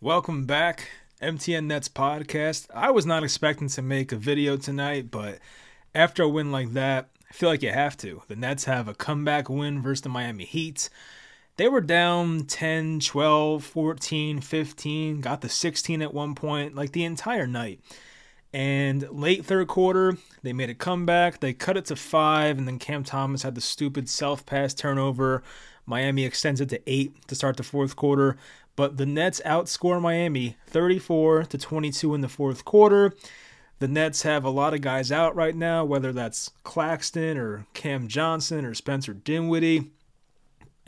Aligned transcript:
Welcome 0.00 0.44
back, 0.46 0.90
MTN 1.20 1.64
Nets 1.64 1.88
podcast. 1.88 2.68
I 2.72 2.92
was 2.92 3.04
not 3.04 3.24
expecting 3.24 3.66
to 3.70 3.82
make 3.82 4.12
a 4.12 4.16
video 4.16 4.56
tonight, 4.56 5.10
but 5.10 5.40
after 5.92 6.22
a 6.22 6.28
win 6.28 6.52
like 6.52 6.72
that, 6.74 7.08
I 7.28 7.34
feel 7.34 7.48
like 7.48 7.64
you 7.64 7.72
have 7.72 7.96
to. 7.96 8.22
The 8.28 8.36
Nets 8.36 8.66
have 8.66 8.86
a 8.86 8.94
comeback 8.94 9.50
win 9.50 9.82
versus 9.82 10.02
the 10.02 10.08
Miami 10.08 10.44
Heat. 10.44 10.88
They 11.56 11.66
were 11.66 11.80
down 11.80 12.44
10, 12.44 13.00
12, 13.00 13.64
14, 13.64 14.40
15, 14.40 15.20
got 15.20 15.40
the 15.40 15.48
16 15.48 16.00
at 16.00 16.14
one 16.14 16.36
point, 16.36 16.76
like 16.76 16.92
the 16.92 17.02
entire 17.02 17.48
night. 17.48 17.80
And 18.52 19.02
late 19.10 19.44
third 19.44 19.66
quarter, 19.66 20.16
they 20.44 20.52
made 20.52 20.70
a 20.70 20.76
comeback. 20.76 21.40
They 21.40 21.52
cut 21.52 21.76
it 21.76 21.86
to 21.86 21.96
five, 21.96 22.56
and 22.56 22.68
then 22.68 22.78
Cam 22.78 23.02
Thomas 23.02 23.42
had 23.42 23.56
the 23.56 23.60
stupid 23.60 24.08
self 24.08 24.46
pass 24.46 24.74
turnover. 24.74 25.42
Miami 25.86 26.24
extends 26.24 26.60
it 26.60 26.68
to 26.68 26.80
eight 26.86 27.26
to 27.26 27.34
start 27.34 27.56
the 27.56 27.62
fourth 27.64 27.96
quarter. 27.96 28.36
But 28.78 28.96
the 28.96 29.06
Nets 29.06 29.42
outscore 29.44 30.00
Miami 30.00 30.56
34 30.68 31.46
to 31.46 31.58
22 31.58 32.14
in 32.14 32.20
the 32.20 32.28
fourth 32.28 32.64
quarter. 32.64 33.12
The 33.80 33.88
Nets 33.88 34.22
have 34.22 34.44
a 34.44 34.50
lot 34.50 34.72
of 34.72 34.82
guys 34.82 35.10
out 35.10 35.34
right 35.34 35.56
now, 35.56 35.84
whether 35.84 36.12
that's 36.12 36.52
Claxton 36.62 37.36
or 37.36 37.66
Cam 37.74 38.06
Johnson 38.06 38.64
or 38.64 38.74
Spencer 38.74 39.14
Dinwiddie. 39.14 39.90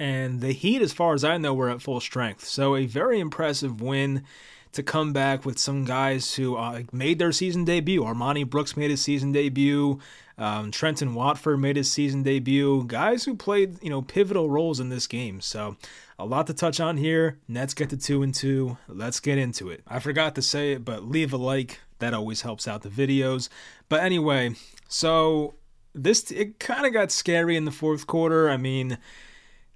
And 0.00 0.40
the 0.40 0.52
Heat, 0.52 0.80
as 0.80 0.94
far 0.94 1.12
as 1.12 1.24
I 1.24 1.36
know, 1.36 1.52
were 1.52 1.68
at 1.68 1.82
full 1.82 2.00
strength. 2.00 2.46
So 2.46 2.74
a 2.74 2.86
very 2.86 3.20
impressive 3.20 3.82
win 3.82 4.24
to 4.72 4.82
come 4.82 5.12
back 5.12 5.44
with 5.44 5.58
some 5.58 5.84
guys 5.84 6.34
who 6.34 6.56
uh, 6.56 6.84
made 6.90 7.18
their 7.18 7.32
season 7.32 7.66
debut. 7.66 8.02
Armoni 8.02 8.48
Brooks 8.48 8.78
made 8.78 8.90
his 8.90 9.02
season 9.02 9.30
debut. 9.30 10.00
Um, 10.38 10.70
Trendon 10.70 11.12
Watford 11.12 11.60
made 11.60 11.76
his 11.76 11.92
season 11.92 12.22
debut. 12.22 12.84
Guys 12.86 13.24
who 13.24 13.36
played, 13.36 13.76
you 13.82 13.90
know, 13.90 14.00
pivotal 14.00 14.48
roles 14.48 14.80
in 14.80 14.88
this 14.88 15.06
game. 15.06 15.42
So 15.42 15.76
a 16.18 16.24
lot 16.24 16.46
to 16.46 16.54
touch 16.54 16.80
on 16.80 16.96
here. 16.96 17.38
Nets 17.46 17.74
get 17.74 17.90
to 17.90 17.96
two 17.98 18.22
and 18.22 18.34
two. 18.34 18.78
Let's 18.88 19.20
get 19.20 19.36
into 19.36 19.68
it. 19.68 19.82
I 19.86 19.98
forgot 19.98 20.34
to 20.36 20.42
say 20.42 20.72
it, 20.72 20.82
but 20.82 21.04
leave 21.04 21.34
a 21.34 21.36
like. 21.36 21.80
That 21.98 22.14
always 22.14 22.40
helps 22.40 22.66
out 22.66 22.80
the 22.80 22.88
videos. 22.88 23.50
But 23.90 24.02
anyway, 24.02 24.54
so 24.88 25.56
this 25.92 26.30
it 26.30 26.58
kind 26.58 26.86
of 26.86 26.94
got 26.94 27.12
scary 27.12 27.54
in 27.54 27.66
the 27.66 27.70
fourth 27.70 28.06
quarter. 28.06 28.48
I 28.48 28.56
mean, 28.56 28.96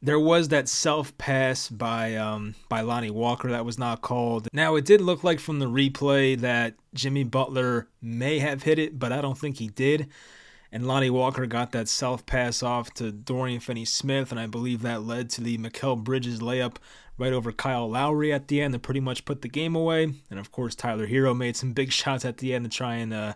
there 0.04 0.20
was 0.20 0.48
that 0.48 0.68
self 0.68 1.16
pass 1.18 1.68
by 1.68 2.14
um, 2.16 2.54
by 2.68 2.82
Lonnie 2.82 3.10
Walker 3.10 3.50
that 3.50 3.64
was 3.64 3.78
not 3.78 4.02
called. 4.02 4.48
Now 4.52 4.76
it 4.76 4.84
did 4.84 5.00
look 5.00 5.24
like 5.24 5.40
from 5.40 5.58
the 5.58 5.66
replay 5.66 6.38
that 6.40 6.74
Jimmy 6.94 7.24
Butler 7.24 7.88
may 8.00 8.38
have 8.38 8.62
hit 8.62 8.78
it, 8.78 8.98
but 8.98 9.12
I 9.12 9.20
don't 9.20 9.38
think 9.38 9.58
he 9.58 9.68
did 9.68 10.08
and 10.74 10.88
Lonnie 10.88 11.08
Walker 11.08 11.46
got 11.46 11.70
that 11.70 11.88
self 11.88 12.26
pass 12.26 12.60
off 12.60 12.92
to 12.94 13.12
Dorian 13.12 13.60
Finney 13.60 13.84
Smith, 13.84 14.32
and 14.32 14.40
I 14.40 14.48
believe 14.48 14.82
that 14.82 15.04
led 15.04 15.30
to 15.30 15.40
the 15.40 15.56
Mikal 15.56 16.02
Bridges 16.02 16.40
layup 16.40 16.76
right 17.16 17.32
over 17.32 17.52
Kyle 17.52 17.88
Lowry 17.88 18.32
at 18.32 18.48
the 18.48 18.60
end 18.60 18.72
to 18.72 18.80
pretty 18.80 18.98
much 18.98 19.24
put 19.24 19.42
the 19.42 19.48
game 19.48 19.76
away. 19.76 20.12
And 20.28 20.40
of 20.40 20.50
course, 20.50 20.74
Tyler 20.74 21.06
Herro 21.06 21.32
made 21.32 21.56
some 21.56 21.74
big 21.74 21.92
shots 22.00 22.24
at 22.24 22.38
the 22.38 22.52
end 22.52 22.64
to 22.64 22.76
try 22.76 22.96
and 22.96 23.14
uh, 23.14 23.34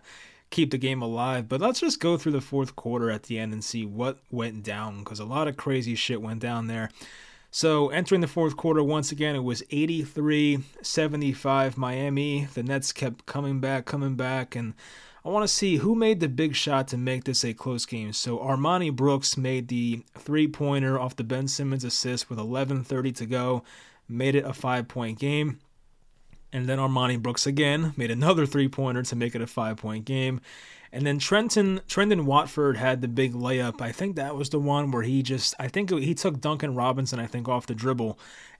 keep 0.49 0.71
the 0.71 0.77
game 0.77 1.01
alive. 1.01 1.47
But 1.47 1.61
let's 1.61 1.79
just 1.79 1.99
go 1.99 2.17
through 2.17 2.31
the 2.33 2.41
fourth 2.41 2.75
quarter 2.75 3.11
at 3.11 3.23
the 3.23 3.37
end 3.37 3.53
and 3.53 3.63
see 3.63 3.85
what 3.85 4.19
went 4.31 4.63
down 4.63 4.99
because 4.99 5.19
a 5.19 5.25
lot 5.25 5.47
of 5.47 5.57
crazy 5.57 5.95
shit 5.95 6.21
went 6.21 6.39
down 6.41 6.67
there. 6.67 6.89
So 7.51 7.89
entering 7.89 8.21
the 8.21 8.27
fourth 8.27 8.55
quarter, 8.55 8.83
once 8.83 9.11
again, 9.11 9.35
it 9.35 9.43
was 9.43 9.63
83 9.71 10.59
75 10.81 11.77
Miami. 11.77 12.45
The 12.53 12.63
Nets 12.63 12.91
kept 12.91 13.25
coming 13.25 13.59
back, 13.59 13.85
coming 13.85 14.15
back, 14.15 14.55
and 14.55 14.75
I 15.25 15.29
want 15.29 15.43
to 15.43 15.53
see 15.53 15.77
who 15.77 15.95
made 15.95 16.19
the 16.19 16.29
big 16.29 16.55
shot 16.55 16.87
to 16.89 16.97
make 16.97 17.23
this 17.23 17.43
a 17.43 17.53
close 17.53 17.85
game. 17.85 18.13
So 18.13 18.37
Armoni 18.37 18.95
Brooks 18.95 19.35
made 19.35 19.67
the 19.67 20.03
three 20.17 20.47
pointer 20.47 20.99
off 20.99 21.15
the 21.15 21.23
Ben 21.23 21.47
Simmons 21.47 21.83
assist 21.83 22.29
with 22.29 22.39
11:30 22.39 23.15
to 23.15 23.25
go, 23.25 23.63
made 24.07 24.35
it 24.35 24.45
a 24.45 24.53
five 24.53 24.87
point 24.87 25.17
game. 25.17 25.59
And 26.51 26.67
then 26.67 26.79
Armoni 26.79 27.21
Brooks 27.21 27.45
again 27.45 27.93
made 27.95 28.11
another 28.11 28.45
three 28.45 28.67
pointer 28.67 29.03
to 29.03 29.15
make 29.15 29.35
it 29.35 29.41
a 29.41 29.47
five 29.47 29.77
point 29.77 30.05
game. 30.05 30.41
And 30.91 31.05
then 31.05 31.19
Trenton 31.19 31.81
Trendon 31.87 32.25
Watford 32.25 32.77
had 32.77 33.01
the 33.01 33.07
big 33.07 33.33
layup. 33.33 33.81
I 33.81 33.91
think 33.91 34.15
that 34.15 34.35
was 34.35 34.49
the 34.49 34.59
one 34.59 34.91
where 34.91 35.03
he 35.03 35.21
just 35.21 35.53
I 35.59 35.67
think 35.67 35.91
he 35.91 36.15
took 36.15 36.41
Duncan 36.41 36.73
Robinson 36.73 37.19
I 37.19 37.27
think 37.27 37.47
off 37.47 37.67
the 37.67 37.75
dribble 37.75 38.17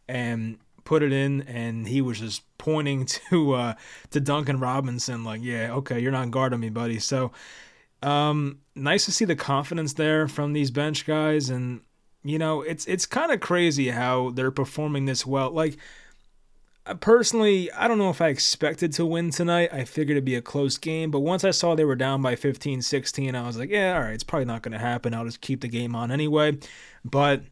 and 0.08 0.60
put 0.90 1.04
it 1.04 1.14
in, 1.14 1.44
and 1.44 1.88
he 1.88 2.02
was 2.02 2.20
just 2.20 2.42
pointing 2.58 3.06
to 3.30 3.54
uh, 3.54 3.74
to 4.10 4.20
Duncan 4.20 4.60
Robinson, 4.60 5.24
like, 5.24 5.42
"Yeah, 5.44 5.74
okay, 5.76 6.00
you're 6.00 6.12
not 6.12 6.32
guarding 6.32 6.60
me, 6.60 6.70
buddy." 6.70 7.00
So, 7.00 7.32
um, 8.02 8.60
nice 8.76 9.06
to 9.06 9.12
see 9.12 9.26
the 9.26 9.36
confidence 9.36 9.94
there 9.94 10.28
from 10.28 10.54
these 10.54 10.72
bench 10.72 11.06
guys, 11.06 11.50
and 11.50 11.82
you 12.24 12.40
know, 12.40 12.62
it's 12.62 12.86
it's 12.88 13.06
kind 13.06 13.32
of 13.32 13.40
crazy 13.40 13.90
how 13.90 14.32
they're 14.32 14.52
performing 14.52 15.06
this 15.06 15.26
well. 15.26 15.52
Like, 15.52 15.78
personally, 16.96 17.72
I 17.72 17.88
don't 17.88 17.98
know 17.98 18.10
if 18.10 18.22
I 18.22 18.28
expected 18.28 18.94
to 18.94 19.06
win 19.06 19.32
tonight. 19.32 19.70
I 19.74 19.84
figured 19.86 20.16
it'd 20.16 20.26
be 20.26 20.36
a 20.36 20.42
close 20.42 20.78
game, 20.78 21.12
but 21.12 21.20
once 21.20 21.44
I 21.44 21.52
saw 21.52 21.76
they 21.76 21.86
were 21.86 21.96
down 21.96 22.22
by 22.22 22.36
15, 22.36 22.82
16, 22.82 23.36
I 23.36 23.46
was 23.46 23.58
like, 23.58 23.70
yeah, 23.70 23.96
all 23.96 24.02
right, 24.02 24.14
it's 24.14 24.24
probably 24.24 24.46
not 24.46 24.62
going 24.62 24.74
to 24.74 24.80
happen. 24.80 25.14
I'll 25.14 25.26
just 25.26 25.42
keep 25.42 25.62
the 25.62 25.68
game 25.68 25.96
on 25.96 26.12
anyway. 26.12 26.58
But 27.04 27.44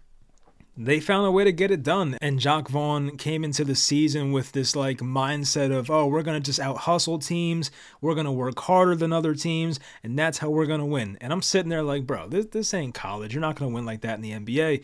they 0.78 1.00
found 1.00 1.26
a 1.26 1.32
way 1.32 1.44
to 1.44 1.52
get 1.52 1.72
it 1.72 1.82
done. 1.82 2.18
And 2.22 2.40
Jacque 2.40 2.70
Vaughn 2.70 3.18
came 3.18 3.44
into 3.44 3.66
the 3.66 3.76
season 3.76 4.32
with 4.32 4.52
this 4.52 4.76
like 4.76 5.00
mindset 5.00 5.76
of, 5.76 5.90
oh, 5.90 6.06
we're 6.06 6.22
going 6.22 6.40
to 6.40 6.46
just 6.46 6.60
out 6.60 6.78
hustle 6.78 7.18
teams. 7.18 7.72
We're 8.00 8.14
going 8.14 8.26
to 8.26 8.32
work 8.32 8.60
harder 8.60 8.96
than 8.96 9.12
other 9.12 9.34
teams. 9.34 9.80
And 10.04 10.18
that's 10.18 10.38
how 10.38 10.50
we're 10.50 10.68
going 10.68 10.80
to 10.80 10.86
win. 10.86 11.18
And 11.20 11.34
I'm 11.34 11.42
sitting 11.42 11.70
there 11.70 11.84
like, 11.84 12.06
bro, 12.06 12.28
this, 12.28 12.46
this 12.48 12.74
ain't 12.74 12.94
college. 12.94 13.34
You're 13.34 13.42
not 13.42 13.56
going 13.56 13.72
to 13.72 13.76
win 13.76 13.86
like 13.86 14.02
that 14.02 14.16
in 14.16 14.22
the 14.22 14.32
NBA. 14.32 14.84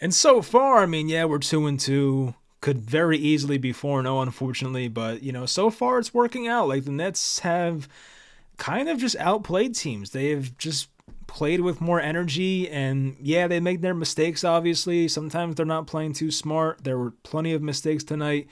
And 0.00 0.14
so 0.14 0.40
far, 0.40 0.82
I 0.82 0.86
mean, 0.86 1.08
yeah, 1.08 1.24
we're 1.26 1.38
two 1.38 1.66
and 1.66 1.78
two. 1.78 2.34
Could 2.60 2.78
very 2.78 3.18
easily 3.18 3.58
be 3.58 3.72
4 3.72 4.02
0, 4.02 4.20
unfortunately. 4.20 4.88
But, 4.88 5.22
you 5.22 5.32
know, 5.32 5.46
so 5.46 5.70
far 5.70 5.98
it's 5.98 6.14
working 6.14 6.48
out. 6.48 6.68
Like 6.68 6.84
the 6.84 6.90
Nets 6.90 7.40
have 7.40 7.88
kind 8.56 8.88
of 8.88 8.98
just 8.98 9.16
outplayed 9.16 9.74
teams. 9.74 10.10
They 10.10 10.30
have 10.30 10.56
just 10.58 10.88
played 11.26 11.60
with 11.60 11.80
more 11.80 12.00
energy 12.00 12.68
and 12.70 13.16
yeah 13.20 13.46
they 13.46 13.60
make 13.60 13.80
their 13.80 13.94
mistakes 13.94 14.44
obviously 14.44 15.08
sometimes 15.08 15.54
they're 15.54 15.66
not 15.66 15.86
playing 15.86 16.12
too 16.12 16.30
smart 16.30 16.82
there 16.84 16.96
were 16.96 17.10
plenty 17.24 17.52
of 17.52 17.60
mistakes 17.60 18.04
tonight 18.04 18.46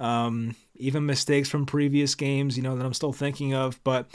um, 0.00 0.54
even 0.76 1.06
mistakes 1.06 1.48
from 1.48 1.64
previous 1.64 2.14
games 2.14 2.56
you 2.56 2.62
know 2.62 2.76
that 2.76 2.84
i'm 2.84 2.94
still 2.94 3.12
thinking 3.12 3.54
of 3.54 3.82
but 3.84 4.06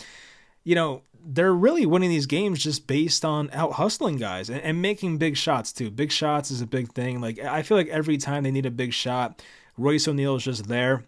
you 0.63 0.75
know 0.75 1.01
they're 1.23 1.53
really 1.53 1.85
winning 1.85 2.09
these 2.09 2.25
games 2.25 2.63
just 2.63 2.87
based 2.87 3.23
on 3.23 3.49
out 3.53 3.73
hustling 3.73 4.17
guys 4.17 4.49
and, 4.49 4.61
and 4.61 4.81
making 4.81 5.17
big 5.17 5.37
shots 5.37 5.71
too 5.71 5.89
big 5.89 6.11
shots 6.11 6.51
is 6.51 6.61
a 6.61 6.67
big 6.67 6.91
thing 6.93 7.21
like 7.21 7.39
i 7.39 7.61
feel 7.61 7.77
like 7.77 7.87
every 7.87 8.17
time 8.17 8.43
they 8.43 8.51
need 8.51 8.65
a 8.65 8.71
big 8.71 8.93
shot 8.93 9.41
royce 9.77 10.07
o'neale 10.07 10.35
is 10.35 10.43
just 10.43 10.67
there 10.67 11.03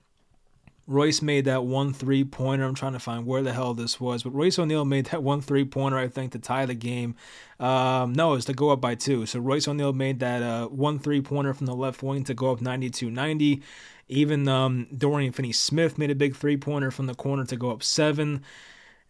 Royce 0.86 1.22
made 1.22 1.46
that 1.46 1.64
one 1.64 1.94
three 1.94 2.26
pointer. 2.26 2.66
I'm 2.66 2.76
trying 2.76 2.94
to 2.94 3.00
find 3.00 3.26
where 3.26 3.42
the 3.42 3.54
hell 3.54 3.74
this 3.74 4.02
was, 4.02 4.24
but 4.24 4.32
Royce 4.32 4.60
O'Neale 4.60 4.84
made 4.84 5.06
that 5.08 5.24
one 5.24 5.40
three 5.40 5.64
pointer, 5.64 5.98
I 5.98 6.10
think, 6.10 6.34
to 6.34 6.40
tie 6.40 6.66
the 6.66 6.74
game. 6.74 7.16
Um, 7.60 8.12
no, 8.12 8.34
it's 8.34 8.46
to 8.46 8.54
go 8.54 8.70
up 8.70 8.82
by 8.82 8.96
two. 8.96 9.26
So 9.26 9.40
Royce 9.40 9.68
O'Neale 9.68 9.94
made 9.94 10.20
that 10.20 10.44
uh, 10.44 10.68
one 10.68 11.00
three 11.00 11.22
pointer 11.22 11.54
from 11.54 11.68
the 11.68 11.76
left 11.76 12.04
wing 12.04 12.26
to 12.26 12.34
go 12.34 12.52
up 12.52 12.60
92 12.60 13.10
90. 13.10 13.62
Even 14.10 14.48
um, 14.50 14.88
Dorian 14.96 15.32
Finney 15.32 15.54
Smith 15.54 15.98
made 15.98 16.12
a 16.12 16.16
big 16.16 16.36
three 16.36 16.58
pointer 16.58 16.92
from 16.92 17.06
the 17.06 17.16
corner 17.16 17.46
to 17.46 17.56
go 17.56 17.72
up 17.72 17.82
seven. 17.82 18.44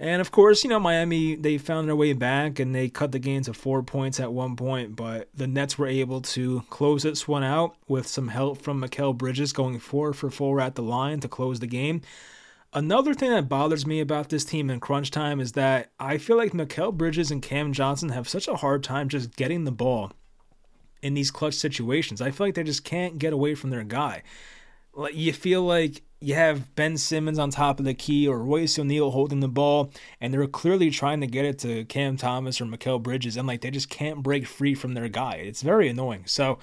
And 0.04 0.20
of 0.20 0.32
course, 0.32 0.66
you 0.66 0.70
know, 0.70 0.82
Miami, 0.82 1.36
they 1.36 1.58
found 1.58 1.88
their 1.88 1.96
way 1.96 2.12
back 2.12 2.60
and 2.60 2.76
they 2.76 2.90
cut 2.90 3.14
the 3.14 3.20
game 3.20 3.42
to 3.44 3.54
four 3.54 3.82
points 3.84 4.20
at 4.20 4.34
one 4.34 4.58
point, 4.58 4.98
but 4.98 5.30
the 5.34 5.48
Nets 5.48 5.78
were 5.78 5.88
able 5.88 6.20
to 6.20 6.62
close 6.70 7.04
this 7.04 7.26
one 7.26 7.46
out 7.46 7.78
with 7.88 8.06
some 8.06 8.28
help 8.28 8.62
from 8.62 8.82
Mikal 8.82 9.18
Bridges 9.18 9.54
going 9.54 9.80
four 9.80 10.12
for 10.12 10.30
four 10.30 10.60
at 10.60 10.76
the 10.76 10.84
line 10.84 11.22
to 11.22 11.30
close 11.30 11.62
the 11.62 11.68
game. 11.68 12.02
Another 12.74 13.14
thing 13.14 13.32
that 13.32 13.48
bothers 13.48 13.88
me 13.88 14.02
about 14.02 14.28
this 14.28 14.44
team 14.44 14.70
in 14.70 14.82
crunch 14.82 15.10
time 15.10 15.40
is 15.40 15.54
that 15.54 15.92
I 16.02 16.18
feel 16.18 16.36
like 16.36 16.52
Mikal 16.52 16.94
Bridges 16.94 17.32
and 17.32 17.42
Cam 17.42 17.72
Johnson 17.72 18.10
have 18.10 18.28
such 18.28 18.50
a 18.50 18.58
hard 18.58 18.84
time 18.84 19.08
just 19.08 19.38
getting 19.38 19.64
the 19.64 19.72
ball 19.72 20.12
in 21.02 21.14
these 21.14 21.32
clutch 21.32 21.54
situations. 21.54 22.22
I 22.22 22.32
feel 22.32 22.48
like 22.48 22.56
they 22.56 22.64
just 22.64 22.84
can't 22.84 23.20
get 23.20 23.32
away 23.32 23.56
from 23.56 23.70
their 23.70 23.86
guy. 23.86 24.24
You 25.14 25.32
feel 25.32 25.62
like 25.62 26.02
you 26.24 26.36
have 26.36 26.74
Ben 26.76 26.98
Simmons 26.98 27.38
on 27.38 27.50
top 27.50 27.80
of 27.80 27.86
the 27.86 27.94
key 27.94 28.28
or 28.28 28.40
Royce 28.40 28.80
O'Neale 28.80 29.12
holding 29.12 29.42
the 29.42 29.50
ball, 29.50 29.92
and 30.22 30.34
they're 30.34 30.48
clearly 30.48 30.90
trying 30.90 31.20
to 31.20 31.28
get 31.28 31.44
it 31.44 31.60
to 31.60 31.84
Cam 31.86 32.16
Thomas 32.16 32.62
or 32.62 32.66
Mikal 32.66 33.04
Bridges, 33.04 33.36
and 33.36 33.46
like 33.46 33.60
they 33.60 33.70
just 33.70 33.90
can't 33.90 34.24
break 34.24 34.48
free 34.48 34.74
from 34.74 34.94
their 34.94 35.10
guy. 35.10 35.36
It's 35.36 35.62
very 35.62 35.90
annoying. 35.90 36.24
So, 36.26 36.60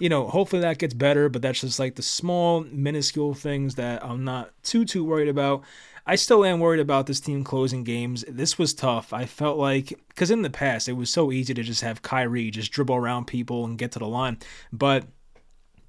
you 0.00 0.08
know, 0.08 0.26
hopefully 0.28 0.62
that 0.62 0.78
gets 0.78 0.94
better, 0.94 1.28
but 1.28 1.42
that's 1.42 1.60
just 1.60 1.78
like 1.78 1.96
the 1.96 2.02
small, 2.02 2.62
minuscule 2.62 3.34
things 3.34 3.74
that 3.74 4.02
I'm 4.02 4.24
not 4.24 4.52
too 4.62 4.86
too 4.86 5.04
worried 5.04 5.28
about. 5.28 5.64
I 6.06 6.16
still 6.16 6.44
am 6.44 6.60
worried 6.60 6.80
about 6.80 7.06
this 7.06 7.20
team 7.20 7.44
closing 7.44 7.84
games. 7.84 8.24
This 8.26 8.58
was 8.58 8.72
tough. 8.72 9.12
I 9.12 9.26
felt 9.26 9.58
like 9.58 9.92
because 10.08 10.30
in 10.30 10.42
the 10.42 10.50
past 10.50 10.88
it 10.88 10.94
was 10.94 11.10
so 11.10 11.30
easy 11.30 11.52
to 11.52 11.62
just 11.62 11.82
have 11.82 12.00
Kyrie 12.00 12.50
just 12.50 12.72
dribble 12.72 12.96
around 12.96 13.26
people 13.26 13.66
and 13.66 13.76
get 13.76 13.92
to 13.92 13.98
the 13.98 14.08
line, 14.08 14.38
but 14.72 15.04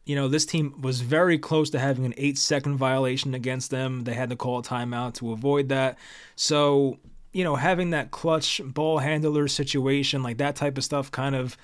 you 0.06 0.16
know, 0.16 0.28
this 0.28 0.46
team 0.46 0.80
was 0.82 1.02
very 1.02 1.38
close 1.38 1.72
to 1.72 1.80
having 1.80 2.06
an 2.06 2.14
eight 2.18 2.38
second 2.38 2.78
violation 2.78 3.34
against 3.34 3.72
them. 3.72 4.04
They 4.04 4.14
had 4.14 4.30
to 4.30 4.36
call 4.36 4.60
a 4.60 4.64
timeout 4.64 5.16
to 5.16 5.32
avoid 5.32 5.70
that. 5.70 5.98
So, 6.36 7.00
you 7.34 7.44
know, 7.44 7.56
having 7.56 7.90
that 7.90 8.12
clutch 8.12 8.62
ball 8.64 9.00
handler 9.00 9.48
situation, 9.48 10.22
like 10.22 10.38
that 10.38 10.56
type 10.56 10.78
of 10.78 10.84
stuff, 10.84 11.12
kind 11.12 11.36
of 11.36 11.58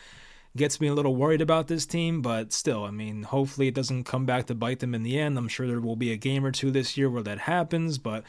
gets 0.58 0.82
me 0.82 0.88
a 0.88 0.94
little 0.94 1.16
worried 1.16 1.42
about 1.42 1.68
this 1.68 1.86
team, 1.86 2.22
but 2.22 2.52
still, 2.52 2.84
I 2.84 2.92
mean, 2.92 3.24
hopefully 3.24 3.68
it 3.68 3.76
doesn't 3.76 4.04
come 4.04 4.26
back 4.26 4.48
to 4.48 4.56
bite 4.56 4.80
them 4.80 4.94
in 4.94 5.04
the 5.04 5.18
end. 5.18 5.38
I'm 5.38 5.48
sure 5.48 5.68
there 5.68 5.80
will 5.80 5.96
be 5.96 6.12
a 6.12 6.18
game 6.18 6.46
or 6.46 6.52
two 6.52 6.72
this 6.72 6.98
year 6.98 7.10
where 7.10 7.24
that 7.24 7.40
happens, 7.40 7.98
but 7.98 8.24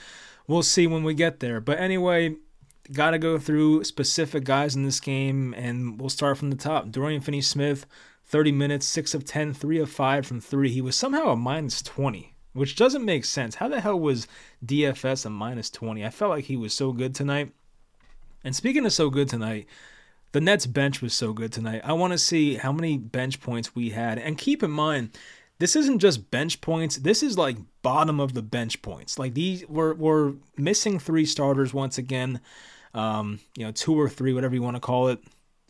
we'll 0.47 0.63
see 0.63 0.87
when 0.87 1.03
we 1.03 1.15
get 1.15 1.41
there. 1.41 1.61
But 1.61 1.81
anyway, 1.81 2.37
got 2.91 3.11
to 3.11 3.19
go 3.19 3.39
through 3.39 3.85
specific 3.85 4.45
guys 4.45 4.75
in 4.75 4.85
this 4.85 5.01
game, 5.01 5.55
and 5.55 6.01
we'll 6.01 6.11
start 6.11 6.39
from 6.39 6.51
the 6.51 6.57
top. 6.57 6.91
Dorian 6.91 7.21
Finney 7.21 7.41
Smith, 7.41 7.87
30 8.27 8.53
minutes, 8.53 8.87
6 8.87 9.15
of 9.15 9.25
10, 9.25 9.55
3 9.55 9.79
of 9.79 9.91
5 9.91 10.27
from 10.27 10.41
3. 10.41 10.71
He 10.71 10.81
was 10.81 10.97
somehow 10.97 11.29
a 11.29 11.37
minus 11.37 11.83
20, 11.83 12.35
which 12.53 12.77
doesn't 12.77 13.05
make 13.05 13.25
sense. 13.25 13.57
How 13.57 13.69
the 13.69 13.81
hell 13.81 13.99
was 13.99 14.27
DFS 14.65 15.27
a 15.27 15.31
minus 15.31 15.71
20? 15.71 16.05
I 16.05 16.11
felt 16.11 16.31
like 16.31 16.45
he 16.45 16.57
was 16.57 16.75
so 16.75 16.93
good 16.93 17.15
tonight. 17.15 17.53
And 18.43 18.57
speaking 18.57 18.85
of 18.85 18.93
so 18.93 19.11
good 19.11 19.29
tonight, 19.29 19.67
the 20.33 20.41
Nets 20.41 20.67
bench 20.67 21.01
was 21.03 21.15
so 21.15 21.33
good 21.33 21.53
tonight. 21.53 21.83
I 21.85 21.93
want 21.93 22.13
to 22.13 22.19
see 22.19 22.57
how 22.57 22.73
many 22.73 22.97
bench 22.97 23.41
points 23.41 23.75
we 23.75 23.91
had. 23.91 24.19
And 24.19 24.39
keep 24.39 24.63
in 24.63 24.71
mind, 24.71 25.11
this 25.63 25.77
isn't 25.77 26.01
just 26.01 26.29
bench 26.33 26.61
points. 26.61 26.97
This 26.97 27.23
is 27.23 27.39
like 27.39 27.57
bottom 27.83 28.19
of 28.19 28.35
the 28.35 28.43
bench 28.43 28.83
points. 28.83 29.17
Like 29.17 29.35
these, 29.35 29.65
we're, 29.69 29.95
we're 29.95 30.33
missing 30.57 30.99
three 30.99 31.25
starters 31.25 31.73
once 31.73 31.99
again. 31.99 32.41
Um, 32.95 33.39
you 33.57 33.65
know, 33.65 33.71
two 33.71 33.95
or 33.95 34.09
three, 34.09 34.33
whatever 34.33 34.57
you 34.57 34.63
want 34.63 34.75
to 34.75 34.81
call 34.81 35.07
it. 35.07 35.21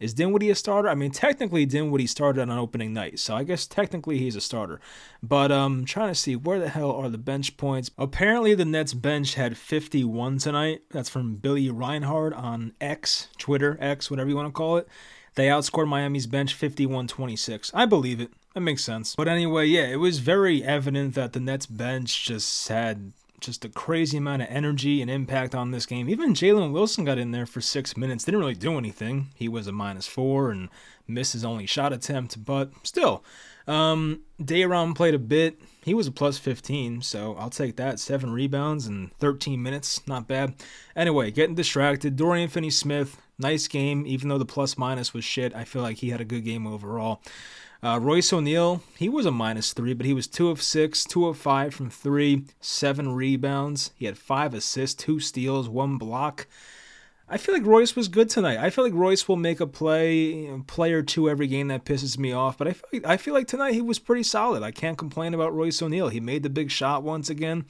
Is 0.03 0.15
Dinwiddie 0.15 0.51
a 0.51 0.57
starter? 0.57 0.89
I 0.89 0.97
mean, 0.97 1.13
technically 1.13 1.65
Dinwiddie 1.65 2.09
started 2.09 2.43
on 2.43 2.59
opening 2.59 2.93
night, 2.93 3.21
so 3.21 3.37
I 3.37 3.45
guess 3.45 3.69
technically 3.69 4.19
he's 4.19 4.35
a 4.35 4.41
starter. 4.41 4.81
But 5.23 5.53
um, 5.53 5.85
trying 5.85 6.09
to 6.09 6.15
see 6.17 6.35
where 6.35 6.59
the 6.59 6.71
hell 6.71 6.91
are 6.91 7.09
the 7.09 7.19
bench 7.19 7.57
points. 7.57 7.93
Apparently 7.97 8.57
the 8.57 8.65
Nets 8.65 8.95
bench 8.95 9.35
had 9.35 9.57
51 9.57 10.39
tonight. 10.39 10.83
That's 10.91 11.09
from 11.09 11.37
Billy 11.37 11.71
Reinhardt 11.71 12.35
on 12.35 12.73
X, 12.81 13.29
Twitter, 13.39 13.79
X, 13.81 14.11
whatever 14.11 14.29
you 14.29 14.35
want 14.35 14.49
to 14.49 14.53
call 14.53 14.77
it. 14.77 14.89
They 15.37 15.47
outscored 15.47 15.87
Miami's 15.87 16.27
bench 16.27 16.59
51-26. 16.59 17.71
I 17.73 17.87
believe 17.87 18.21
it. 18.21 18.33
That 18.55 18.61
makes 18.61 18.83
sense. 18.83 19.15
But 19.15 19.29
anyway, 19.29 19.67
yeah, 19.67 19.87
it 19.87 19.97
was 19.97 20.19
very 20.19 20.65
evident 20.65 21.15
that 21.15 21.33
the 21.33 21.41
Nets 21.41 21.67
bench 21.67 22.25
just 22.25 22.67
had 22.67 23.13
just 23.43 23.65
a 23.65 23.69
crazy 23.69 24.17
amount 24.17 24.43
of 24.43 24.49
energy 24.49 25.03
and 25.03 25.11
impact 25.11 25.55
on 25.55 25.71
this 25.71 25.87
game. 25.87 26.09
Even 26.09 26.35
Jalen 26.35 26.73
Wilson 26.73 27.05
got 27.05 27.19
in 27.19 27.33
there 27.33 27.47
for 27.47 27.61
six 27.61 27.97
minutes. 27.97 28.25
Didn't 28.25 28.41
really 28.41 28.55
do 28.55 28.79
anything. 28.79 29.29
He 29.35 29.49
was 29.49 29.67
a 29.67 29.73
minus 29.73 30.06
four 30.06 30.50
and 30.50 30.69
missed 31.06 31.35
his 31.35 31.44
only 31.44 31.67
shot 31.67 31.93
attempt, 31.93 32.44
but 32.44 32.71
still. 32.83 33.25
Um, 33.67 34.23
Day'Ron 34.43 34.94
played 34.94 35.15
a 35.15 35.19
bit. 35.19 35.61
He 35.85 35.94
was 35.94 36.06
a 36.06 36.12
plus 36.12 36.39
15, 36.39 37.03
so 37.03 37.35
I'll 37.37 37.50
take 37.50 37.77
that. 37.77 37.99
Seven 37.99 38.33
rebounds 38.33 38.87
and 38.87 39.12
13 39.19 39.62
minutes. 39.62 40.06
Not 40.06 40.29
bad. 40.29 40.55
Anyway, 40.97 41.31
getting 41.31 41.55
distracted. 41.55 42.17
Dorian 42.17 42.49
Finney 42.49 42.71
Smith, 42.71 43.21
nice 43.39 43.69
game, 43.69 44.06
even 44.06 44.29
though 44.29 44.39
the 44.39 44.44
plus 44.44 44.79
minus 44.79 45.12
was 45.12 45.25
shit. 45.25 45.55
I 45.55 45.65
feel 45.65 45.83
like 45.83 45.99
he 45.99 46.11
had 46.11 46.21
a 46.21 46.25
good 46.25 46.44
game 46.44 46.67
overall. 46.67 47.21
Uh, 47.84 47.99
Royce 48.00 48.32
O'Neale, 48.32 48.81
he 48.96 49.08
was 49.08 49.26
a 49.26 49.32
minus 49.32 49.73
three, 49.73 49.93
but 49.93 50.06
he 50.06 50.14
was 50.14 50.29
two 50.29 50.50
of 50.50 50.62
six, 50.62 51.05
two 51.05 51.26
of 51.26 51.37
five 51.37 51.75
from 51.75 51.90
three, 51.90 52.44
seven 52.61 53.12
rebounds. 53.12 53.90
He 53.96 54.06
had 54.06 54.17
five 54.17 54.55
assists, 54.55 54.94
two 54.94 55.19
steals, 55.19 55.69
one 55.69 55.99
block. 55.99 56.46
I 57.29 57.38
feel 57.38 57.55
like 57.55 57.67
Royce 57.67 57.96
was 57.96 58.06
good 58.06 58.31
tonight. 58.31 58.58
I 58.58 58.70
feel 58.70 58.84
like 58.84 58.93
Royce 58.93 59.26
will 59.26 59.37
make 59.37 59.58
a 59.58 59.67
play, 59.67 60.49
play 60.69 60.93
or 60.93 61.02
two 61.02 61.29
every 61.29 61.49
game 61.49 61.69
that 61.69 61.84
pisses 61.84 62.19
me 62.19 62.31
off. 62.31 62.56
But 62.56 62.69
I 62.69 62.73
feel 62.73 62.88
like, 62.93 63.06
I 63.06 63.17
feel 63.17 63.34
like 63.34 63.49
tonight 63.49 63.75
he 63.75 63.81
was 63.81 63.99
pretty 63.99 64.23
solid. 64.23 64.62
I 64.62 64.70
can't 64.70 64.99
complain 64.99 65.34
about 65.34 65.55
Royce 65.55 65.82
O'Neale. 65.82 66.11
He 66.11 66.20
made 66.20 66.44
the 66.44 66.50
big 66.50 66.70
shot 66.70 67.02
once 67.02 67.31
again. 67.31 67.64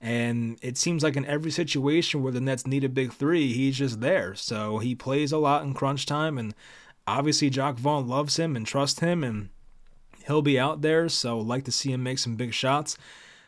And 0.00 0.58
it 0.62 0.76
seems 0.76 1.04
like 1.04 1.14
in 1.14 1.26
every 1.26 1.52
situation 1.52 2.22
where 2.22 2.32
the 2.32 2.40
Nets 2.40 2.66
need 2.66 2.82
a 2.82 2.88
big 2.88 3.12
three, 3.12 3.52
he's 3.52 3.76
just 3.78 4.00
there. 4.00 4.34
So 4.34 4.78
he 4.78 4.96
plays 4.96 5.30
a 5.30 5.38
lot 5.38 5.62
in 5.62 5.74
crunch 5.74 6.06
time. 6.06 6.38
And 6.38 6.54
obviously 7.06 7.50
Jacque 7.50 7.78
Vaughn 7.78 8.08
loves 8.08 8.38
him 8.38 8.56
and 8.56 8.66
trusts 8.66 9.00
him, 9.00 9.24
and 9.24 9.48
he'll 10.26 10.42
be 10.42 10.58
out 10.58 10.82
there. 10.82 11.08
So 11.08 11.38
like 11.38 11.64
to 11.64 11.72
see 11.72 11.92
him 11.92 12.02
make 12.02 12.18
some 12.18 12.36
big 12.36 12.52
shots. 12.52 12.96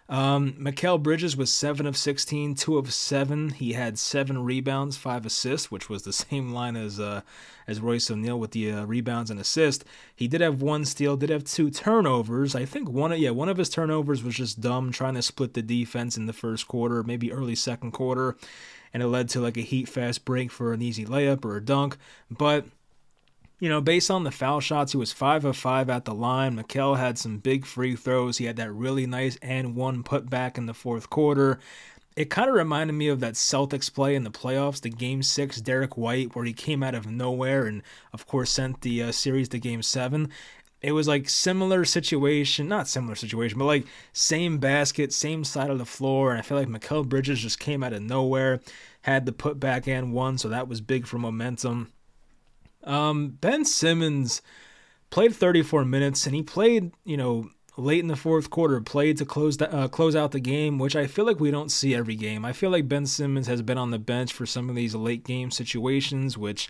Um, 0.06 0.52
Mikal 0.60 1.02
Bridges 1.02 1.34
was 1.34 1.50
7 1.50 1.86
of 1.86 1.96
16, 1.96 2.56
2 2.56 2.76
of 2.76 2.92
7. 2.92 3.50
He 3.50 3.72
had 3.72 3.98
7 3.98 4.44
rebounds, 4.44 4.98
5 4.98 5.24
assists, 5.24 5.70
which 5.70 5.88
was 5.88 6.02
the 6.02 6.12
same 6.12 6.52
line 6.52 6.76
as 6.76 7.00
uh, 7.00 7.22
as 7.66 7.80
Royce 7.80 8.10
O'Neale 8.10 8.38
with 8.38 8.50
the 8.50 8.70
uh, 8.70 8.84
rebounds 8.84 9.30
and 9.30 9.40
assist. 9.40 9.84
He 10.14 10.28
did 10.28 10.42
have 10.42 10.60
one 10.60 10.84
steal, 10.84 11.16
did 11.16 11.30
have 11.30 11.44
two 11.44 11.70
turnovers. 11.70 12.54
I 12.54 12.66
think 12.66 12.90
one 12.90 13.12
of, 13.12 13.18
yeah, 13.18 13.30
one 13.30 13.48
of 13.48 13.56
his 13.56 13.70
turnovers 13.70 14.22
was 14.22 14.34
just 14.34 14.60
dumb 14.60 14.92
trying 14.92 15.14
to 15.14 15.22
split 15.22 15.54
the 15.54 15.62
defense 15.62 16.18
in 16.18 16.26
the 16.26 16.34
first 16.34 16.68
quarter, 16.68 17.02
maybe 17.02 17.32
early 17.32 17.54
second 17.54 17.92
quarter, 17.92 18.36
and 18.92 19.02
it 19.02 19.06
led 19.06 19.30
to 19.30 19.40
like 19.40 19.56
a 19.56 19.62
heat 19.62 19.88
fast 19.88 20.26
break 20.26 20.50
for 20.50 20.74
an 20.74 20.82
easy 20.82 21.06
layup 21.06 21.46
or 21.46 21.56
a 21.56 21.64
dunk, 21.64 21.96
but 22.30 22.66
you 23.64 23.70
know, 23.70 23.80
based 23.80 24.10
on 24.10 24.24
the 24.24 24.30
foul 24.30 24.60
shots, 24.60 24.92
he 24.92 24.98
was 24.98 25.10
five 25.10 25.46
of 25.46 25.56
five 25.56 25.88
at 25.88 26.04
the 26.04 26.12
line. 26.12 26.54
Mikal 26.54 26.98
had 26.98 27.16
some 27.16 27.38
big 27.38 27.64
free 27.64 27.96
throws. 27.96 28.36
He 28.36 28.44
had 28.44 28.56
that 28.56 28.70
really 28.70 29.06
nice 29.06 29.38
and 29.40 29.74
one 29.74 30.02
put 30.02 30.28
back 30.28 30.58
in 30.58 30.66
the 30.66 30.74
fourth 30.74 31.08
quarter. 31.08 31.58
It 32.14 32.28
kind 32.28 32.50
of 32.50 32.56
reminded 32.56 32.92
me 32.92 33.08
of 33.08 33.20
that 33.20 33.32
Celtics 33.32 33.90
play 33.90 34.16
in 34.16 34.22
the 34.22 34.30
playoffs, 34.30 34.82
the 34.82 34.90
Game 34.90 35.22
Six 35.22 35.62
Derrick 35.62 35.96
White, 35.96 36.36
where 36.36 36.44
he 36.44 36.52
came 36.52 36.82
out 36.82 36.94
of 36.94 37.06
nowhere 37.06 37.64
and, 37.64 37.82
of 38.12 38.26
course, 38.26 38.50
sent 38.50 38.82
the 38.82 39.02
uh, 39.02 39.12
series 39.12 39.48
to 39.48 39.58
Game 39.58 39.80
Seven. 39.80 40.28
It 40.82 40.92
was 40.92 41.08
like 41.08 41.30
similar 41.30 41.86
situation, 41.86 42.68
not 42.68 42.86
similar 42.86 43.14
situation, 43.14 43.58
but 43.58 43.64
like 43.64 43.86
same 44.12 44.58
basket, 44.58 45.10
same 45.10 45.42
side 45.42 45.70
of 45.70 45.78
the 45.78 45.86
floor. 45.86 46.32
And 46.32 46.38
I 46.38 46.42
feel 46.42 46.58
like 46.58 46.68
Mikal 46.68 47.08
Bridges 47.08 47.40
just 47.40 47.58
came 47.60 47.82
out 47.82 47.94
of 47.94 48.02
nowhere, 48.02 48.60
had 49.00 49.24
the 49.24 49.32
put 49.32 49.58
back 49.58 49.88
and 49.88 50.12
one, 50.12 50.36
so 50.36 50.50
that 50.50 50.68
was 50.68 50.82
big 50.82 51.06
for 51.06 51.16
momentum. 51.16 51.94
Um, 52.84 53.30
ben 53.40 53.64
Simmons 53.64 54.42
played 55.10 55.34
34 55.34 55.84
minutes, 55.84 56.26
and 56.26 56.34
he 56.34 56.42
played, 56.42 56.92
you 57.04 57.16
know, 57.16 57.50
late 57.76 58.00
in 58.00 58.08
the 58.08 58.16
fourth 58.16 58.50
quarter, 58.50 58.80
played 58.80 59.16
to 59.18 59.24
close 59.24 59.56
the, 59.56 59.72
uh, 59.72 59.88
close 59.88 60.14
out 60.14 60.32
the 60.32 60.40
game, 60.40 60.78
which 60.78 60.94
I 60.94 61.06
feel 61.06 61.24
like 61.24 61.40
we 61.40 61.50
don't 61.50 61.70
see 61.70 61.94
every 61.94 62.14
game. 62.14 62.44
I 62.44 62.52
feel 62.52 62.70
like 62.70 62.88
Ben 62.88 63.06
Simmons 63.06 63.46
has 63.46 63.62
been 63.62 63.78
on 63.78 63.90
the 63.90 63.98
bench 63.98 64.32
for 64.32 64.46
some 64.46 64.68
of 64.68 64.76
these 64.76 64.94
late 64.94 65.24
game 65.24 65.50
situations, 65.50 66.38
which, 66.38 66.68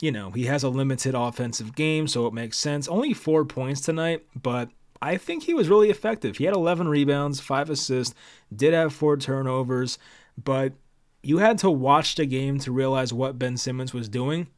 you 0.00 0.10
know, 0.10 0.30
he 0.30 0.46
has 0.46 0.64
a 0.64 0.68
limited 0.68 1.14
offensive 1.14 1.74
game, 1.74 2.08
so 2.08 2.26
it 2.26 2.32
makes 2.34 2.58
sense. 2.58 2.88
Only 2.88 3.12
four 3.14 3.44
points 3.44 3.80
tonight, 3.80 4.24
but 4.40 4.70
I 5.00 5.16
think 5.16 5.44
he 5.44 5.54
was 5.54 5.68
really 5.68 5.90
effective. 5.90 6.38
He 6.38 6.44
had 6.44 6.54
11 6.54 6.88
rebounds, 6.88 7.38
five 7.38 7.70
assists, 7.70 8.14
did 8.54 8.72
have 8.72 8.92
four 8.92 9.16
turnovers, 9.16 9.98
but 10.42 10.72
you 11.22 11.38
had 11.38 11.58
to 11.58 11.70
watch 11.70 12.14
the 12.14 12.26
game 12.26 12.58
to 12.60 12.72
realize 12.72 13.12
what 13.12 13.38
Ben 13.38 13.56
Simmons 13.56 13.94
was 13.94 14.08
doing. 14.08 14.48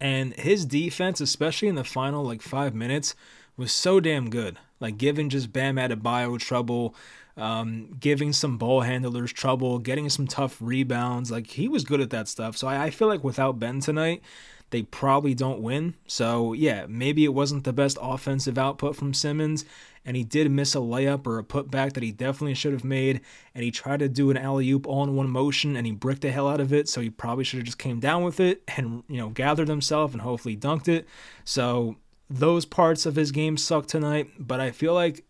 And 0.00 0.34
his 0.34 0.64
defense, 0.64 1.20
especially 1.20 1.68
in 1.68 1.74
the 1.74 1.84
final 1.84 2.24
like 2.24 2.42
five 2.42 2.74
minutes, 2.74 3.14
was 3.56 3.72
so 3.72 4.00
damn 4.00 4.30
good. 4.30 4.58
Like 4.80 4.96
giving 4.96 5.28
just 5.28 5.52
Bam 5.52 5.76
Adebayo 5.76 6.38
trouble, 6.38 6.94
um, 7.36 7.96
giving 7.98 8.32
some 8.32 8.58
ball 8.58 8.82
handlers 8.82 9.32
trouble, 9.32 9.78
getting 9.78 10.08
some 10.08 10.26
tough 10.26 10.56
rebounds. 10.60 11.30
Like 11.30 11.48
he 11.48 11.68
was 11.68 11.84
good 11.84 12.00
at 12.00 12.10
that 12.10 12.28
stuff. 12.28 12.56
So 12.56 12.68
I, 12.68 12.84
I 12.84 12.90
feel 12.90 13.08
like 13.08 13.24
without 13.24 13.58
Ben 13.58 13.80
tonight, 13.80 14.22
they 14.70 14.82
probably 14.82 15.34
don't 15.34 15.60
win. 15.60 15.94
So 16.06 16.52
yeah, 16.52 16.86
maybe 16.88 17.24
it 17.24 17.34
wasn't 17.34 17.64
the 17.64 17.72
best 17.72 17.98
offensive 18.00 18.58
output 18.58 18.96
from 18.96 19.14
Simmons, 19.14 19.64
and 20.04 20.16
he 20.16 20.24
did 20.24 20.50
miss 20.50 20.74
a 20.74 20.78
layup 20.78 21.26
or 21.26 21.38
a 21.38 21.44
putback 21.44 21.92
that 21.92 22.02
he 22.02 22.12
definitely 22.12 22.54
should 22.54 22.72
have 22.72 22.84
made. 22.84 23.20
And 23.54 23.64
he 23.64 23.70
tried 23.70 24.00
to 24.00 24.08
do 24.08 24.30
an 24.30 24.36
alley 24.36 24.70
oop 24.70 24.86
all 24.86 25.04
in 25.04 25.16
one 25.16 25.30
motion, 25.30 25.76
and 25.76 25.86
he 25.86 25.92
bricked 25.92 26.22
the 26.22 26.30
hell 26.30 26.48
out 26.48 26.60
of 26.60 26.72
it. 26.72 26.88
So 26.88 27.00
he 27.00 27.10
probably 27.10 27.44
should 27.44 27.58
have 27.58 27.66
just 27.66 27.78
came 27.78 28.00
down 28.00 28.22
with 28.22 28.40
it 28.40 28.62
and 28.76 29.02
you 29.08 29.16
know 29.16 29.30
gathered 29.30 29.68
himself 29.68 30.12
and 30.12 30.22
hopefully 30.22 30.56
dunked 30.56 30.88
it. 30.88 31.06
So 31.44 31.96
those 32.30 32.64
parts 32.64 33.06
of 33.06 33.16
his 33.16 33.32
game 33.32 33.56
sucked 33.56 33.88
tonight, 33.88 34.30
but 34.38 34.60
I 34.60 34.70
feel 34.70 34.94
like 34.94 35.24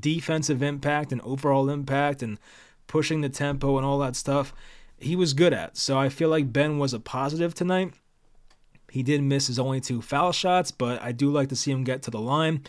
defensive 0.00 0.62
impact 0.62 1.12
and 1.12 1.20
overall 1.22 1.68
impact 1.68 2.22
and 2.22 2.38
pushing 2.86 3.20
the 3.20 3.28
tempo 3.28 3.76
and 3.76 3.84
all 3.84 3.98
that 3.98 4.16
stuff 4.16 4.54
he 4.98 5.16
was 5.16 5.34
good 5.34 5.52
at. 5.52 5.76
So 5.76 5.98
I 5.98 6.08
feel 6.08 6.28
like 6.28 6.52
Ben 6.52 6.78
was 6.78 6.94
a 6.94 7.00
positive 7.00 7.54
tonight. 7.54 7.94
He 8.90 9.02
did 9.02 9.22
miss 9.22 9.48
his 9.48 9.58
only 9.58 9.80
two 9.80 10.00
foul 10.00 10.32
shots, 10.32 10.70
but 10.70 11.00
I 11.02 11.12
do 11.12 11.30
like 11.30 11.48
to 11.48 11.56
see 11.56 11.70
him 11.70 11.84
get 11.84 12.02
to 12.02 12.10
the 12.10 12.20
line. 12.20 12.62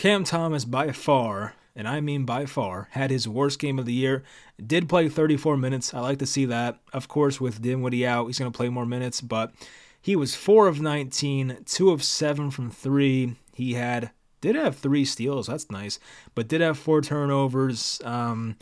Cam 0.00 0.24
Thomas, 0.24 0.64
by 0.64 0.92
far, 0.92 1.56
and 1.76 1.86
I 1.86 2.00
mean 2.00 2.24
by 2.24 2.46
far, 2.46 2.88
had 2.92 3.10
his 3.10 3.28
worst 3.28 3.58
game 3.58 3.78
of 3.78 3.84
the 3.84 3.92
year. 3.92 4.22
Did 4.56 4.88
play 4.88 5.10
34 5.10 5.58
minutes. 5.58 5.92
I 5.92 6.00
like 6.00 6.18
to 6.20 6.26
see 6.26 6.46
that. 6.46 6.78
Of 6.94 7.06
course, 7.06 7.38
with 7.38 7.60
Dinwiddie 7.60 8.06
out, 8.06 8.26
he's 8.26 8.38
going 8.38 8.50
to 8.50 8.56
play 8.56 8.70
more 8.70 8.86
minutes, 8.86 9.20
but 9.20 9.52
he 10.00 10.16
was 10.16 10.34
4 10.34 10.68
of 10.68 10.80
19, 10.80 11.64
2 11.66 11.90
of 11.90 12.02
7 12.02 12.50
from 12.50 12.70
3. 12.70 13.36
He 13.52 13.74
had 13.74 14.10
did 14.40 14.56
have 14.56 14.78
3 14.78 15.04
steals, 15.04 15.48
that's 15.48 15.70
nice, 15.70 15.98
but 16.34 16.48
did 16.48 16.62
have 16.62 16.78
4 16.78 17.02
turnovers. 17.02 18.00
Um, 18.02 18.56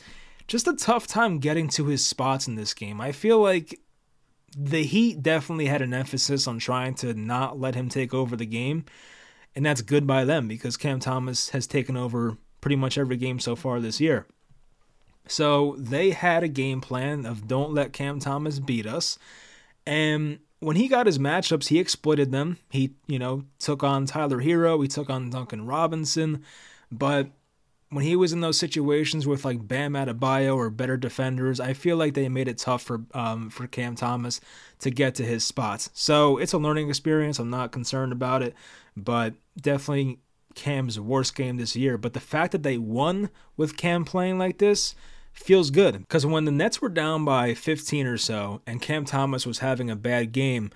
just 0.49 0.67
a 0.67 0.75
tough 0.75 1.07
time 1.07 1.39
getting 1.39 1.69
to 1.69 1.85
his 1.85 2.05
spots 2.05 2.49
in 2.49 2.57
this 2.57 2.75
game. 2.75 3.01
I 3.01 3.13
feel 3.13 3.39
like 3.39 3.79
the 4.57 4.83
Heat 4.83 5.23
definitely 5.23 5.67
had 5.67 5.83
an 5.83 5.95
emphasis 5.95 6.49
on 6.49 6.59
trying 6.59 6.95
to 6.95 7.15
not 7.15 7.61
let 7.61 7.77
him 7.77 7.89
take 7.89 8.13
over 8.13 8.35
the 8.35 8.45
game 8.45 8.87
and 9.59 9.67
that's 9.67 9.83
good 9.83 10.07
by 10.07 10.25
them 10.25 10.47
because 10.47 10.77
Cam 10.77 11.01
Thomas 11.01 11.49
has 11.49 11.67
taken 11.67 11.97
over 11.97 12.37
pretty 12.61 12.77
much 12.77 12.97
every 12.97 13.17
game 13.17 13.41
so 13.41 13.57
far 13.57 13.81
this 13.81 14.01
year. 14.01 14.25
So 15.27 15.75
they 15.77 16.11
had 16.13 16.45
a 16.45 16.49
game 16.49 16.81
plan 16.81 17.27
of 17.27 17.49
don't 17.49 17.75
let 17.75 17.93
Cam 17.93 18.21
Thomas 18.21 18.61
beat 18.61 18.87
us. 18.87 19.19
And 19.85 20.39
when 20.61 20.77
he 20.77 20.87
got 20.87 21.07
his 21.07 21.19
matchups, 21.19 21.67
he 21.67 21.81
exploited 21.81 22.31
them. 22.31 22.59
He, 22.71 22.95
you 23.09 23.19
know, 23.19 23.47
took 23.59 23.83
on 23.83 24.07
Tyler 24.07 24.41
Herro, 24.41 24.81
he 24.81 24.87
took 24.87 25.11
on 25.11 25.29
Duncan 25.29 25.67
Robinson, 25.67 26.45
but 26.93 27.27
when 27.91 28.05
he 28.05 28.15
was 28.15 28.33
in 28.33 28.41
those 28.41 28.59
situations 28.59 29.27
with 29.27 29.45
like 29.45 29.67
Bam 29.67 29.95
Adebayo 29.95 30.55
or 30.55 30.71
better 30.71 30.97
defenders, 30.97 31.59
I 31.59 31.73
feel 31.73 31.97
like 31.97 32.15
they 32.15 32.29
made 32.29 32.47
it 32.47 32.59
tough 32.59 32.83
for 32.83 33.01
um, 33.13 33.51
for 33.51 33.67
Cam 33.67 33.97
Thomas 33.97 34.41
to 34.81 34.91
get 34.91 35.17
to 35.17 35.25
his 35.25 35.45
spots. 35.45 35.91
So 35.95 36.37
it's 36.37 36.53
a 36.53 36.59
learning 36.59 36.91
experience. 36.91 37.41
I'm 37.41 37.51
not 37.51 37.73
concerned 37.73 38.13
about 38.13 38.43
it, 38.43 38.55
but 38.97 39.35
definitely 39.61 40.19
Cam's 40.55 40.99
worst 40.99 41.35
game 41.35 41.57
this 41.57 41.77
year. 41.77 41.97
But 41.99 42.15
the 42.15 42.21
fact 42.21 42.53
that 42.53 42.63
they 42.63 42.79
won 42.79 43.31
with 43.57 43.77
Cam 43.77 44.05
playing 44.05 44.39
like 44.39 44.59
this 44.59 44.95
feels 45.33 45.71
good 45.71 45.99
because 45.99 46.27
when 46.27 46.45
the 46.45 46.51
Nets 46.51 46.83
were 46.83 46.89
down 46.89 47.25
by 47.25 47.55
15 47.55 48.07
or 48.07 48.19
so 48.19 48.61
and 48.67 48.83
Cam 48.83 49.05
Thomas 49.05 49.47
was 49.47 49.61
having 49.61 49.89
a 49.91 49.97
bad 49.97 50.33
game, 50.33 50.71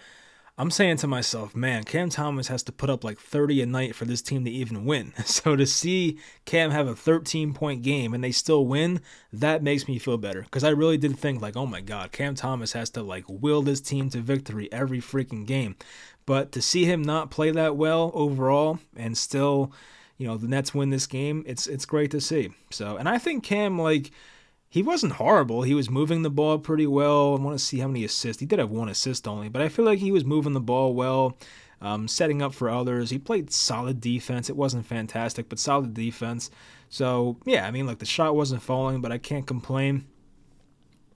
I'm 0.58 0.70
saying 0.70 0.98
to 0.98 1.06
myself, 1.06 1.56
man, 1.56 1.82
Cam 1.84 2.10
Thomas 2.10 2.48
has 2.48 2.62
to 2.64 2.72
put 2.72 2.90
up 2.90 3.02
like 3.02 3.18
30 3.18 3.62
a 3.62 3.66
night 3.66 3.94
for 3.94 4.04
this 4.04 4.20
team 4.20 4.44
to 4.44 4.50
even 4.50 4.84
win. 4.84 5.12
So 5.24 5.56
to 5.56 5.66
see 5.66 6.18
Cam 6.44 6.70
have 6.70 6.86
a 6.86 6.94
13 6.94 7.54
point 7.54 7.82
game 7.82 8.12
and 8.12 8.22
they 8.22 8.32
still 8.32 8.66
win, 8.66 9.00
that 9.32 9.62
makes 9.62 9.88
me 9.88 9.98
feel 9.98 10.18
better 10.18 10.42
because 10.42 10.62
I 10.62 10.68
really 10.68 10.98
did 10.98 11.18
think 11.18 11.40
like, 11.40 11.56
oh 11.56 11.66
my 11.66 11.80
god, 11.80 12.12
Cam 12.12 12.34
Thomas 12.34 12.72
has 12.72 12.90
to 12.90 13.02
like 13.02 13.24
will 13.26 13.62
this 13.62 13.80
team 13.80 14.10
to 14.10 14.18
victory 14.18 14.70
every 14.70 15.00
freaking 15.00 15.46
game. 15.46 15.74
But 16.24 16.52
to 16.52 16.62
see 16.62 16.84
him 16.84 17.02
not 17.02 17.30
play 17.30 17.50
that 17.50 17.76
well 17.76 18.12
overall 18.14 18.78
and 18.96 19.18
still, 19.18 19.72
you 20.16 20.26
know, 20.26 20.36
the 20.36 20.48
Nets 20.48 20.74
win 20.74 20.90
this 20.90 21.06
game, 21.06 21.42
it's 21.46 21.66
it's 21.66 21.84
great 21.84 22.10
to 22.12 22.20
see. 22.20 22.50
So, 22.70 22.96
and 22.96 23.08
I 23.08 23.18
think 23.18 23.42
Cam 23.42 23.78
like 23.78 24.10
he 24.72 24.82
wasn't 24.82 25.14
horrible. 25.14 25.62
He 25.62 25.74
was 25.74 25.90
moving 25.90 26.22
the 26.22 26.30
ball 26.30 26.58
pretty 26.58 26.86
well. 26.86 27.36
I 27.36 27.40
want 27.42 27.58
to 27.58 27.62
see 27.62 27.80
how 27.80 27.88
many 27.88 28.04
assists. 28.04 28.40
He 28.40 28.46
did 28.46 28.58
have 28.58 28.70
one 28.70 28.88
assist 28.88 29.28
only, 29.28 29.50
but 29.50 29.60
I 29.60 29.68
feel 29.68 29.84
like 29.84 29.98
he 29.98 30.10
was 30.10 30.24
moving 30.24 30.54
the 30.54 30.60
ball 30.60 30.94
well, 30.94 31.36
um, 31.82 32.08
setting 32.08 32.40
up 32.40 32.54
for 32.54 32.70
others. 32.70 33.10
He 33.10 33.18
played 33.18 33.52
solid 33.52 34.00
defense. 34.00 34.48
It 34.48 34.56
wasn't 34.56 34.86
fantastic, 34.86 35.50
but 35.50 35.58
solid 35.58 35.92
defense. 35.92 36.50
So, 36.88 37.36
yeah, 37.44 37.66
I 37.66 37.70
mean, 37.70 37.86
look, 37.86 37.98
the 37.98 38.06
shot 38.06 38.34
wasn't 38.34 38.62
falling, 38.62 39.02
but 39.02 39.12
I 39.12 39.18
can't 39.18 39.46
complain. 39.46 40.06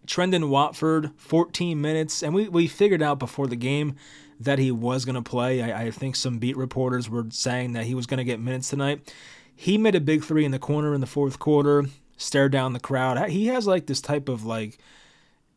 Trendon 0.07 0.51
Watford, 0.51 1.13
14 1.17 1.81
minutes, 1.81 2.23
and 2.23 2.35
we, 2.35 2.49
we 2.49 2.67
figured 2.67 3.03
out 3.03 3.19
before 3.19 3.47
the 3.47 3.57
game 3.57 3.97
that 4.41 4.59
he 4.59 4.71
was 4.71 5.05
going 5.05 5.15
to 5.15 5.23
play. 5.23 5.63
I, 5.63 5.85
I 5.85 5.91
think 5.91 6.17
some 6.17 6.39
beat 6.39 6.57
reporters 6.57 7.09
were 7.09 7.27
saying 7.31 7.73
that 7.73 7.85
he 7.85 7.95
was 7.95 8.07
going 8.07 8.19
to 8.19 8.25
get 8.25 8.41
minutes 8.41 8.71
tonight. 8.71 9.13
He 9.55 9.79
made 9.79 9.95
a 9.95 10.01
big 10.01 10.23
three 10.23 10.45
in 10.45 10.51
the 10.51 10.59
corner 10.59 10.95
in 10.95 11.01
the 11.01 11.07
fourth 11.07 11.39
quarter 11.39 11.87
stare 12.17 12.49
down 12.49 12.73
the 12.73 12.81
crowd. 12.81 13.31
He 13.31 13.47
has 13.49 13.67
like 13.67 13.87
this 13.87 14.01
type 14.01 14.29
of 14.29 14.45
like, 14.45 14.79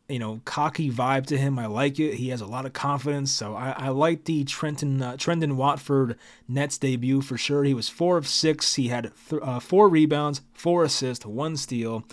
you 0.08 0.18
know, 0.18 0.40
cocky 0.44 0.90
vibe 0.90 1.26
to 1.26 1.38
him. 1.38 1.58
I 1.58 1.66
like 1.66 1.98
it. 1.98 2.14
He 2.14 2.30
has 2.30 2.40
a 2.40 2.46
lot 2.46 2.66
of 2.66 2.72
confidence. 2.72 3.30
So 3.30 3.54
I, 3.54 3.74
I 3.76 3.88
like 3.88 4.24
the 4.24 4.44
Trenton 4.44 5.02
uh, 5.02 5.12
Trendon 5.12 5.54
Watford 5.54 6.16
Nets 6.48 6.78
debut 6.78 7.20
for 7.20 7.38
sure. 7.38 7.64
He 7.64 7.74
was 7.74 7.88
four 7.88 8.16
of 8.16 8.26
six. 8.26 8.74
He 8.74 8.88
had 8.88 9.12
th- 9.28 9.42
uh, 9.42 9.60
four 9.60 9.88
rebounds, 9.88 10.42
four 10.52 10.84
assists, 10.84 11.24
one 11.24 11.56
steal. 11.56 12.04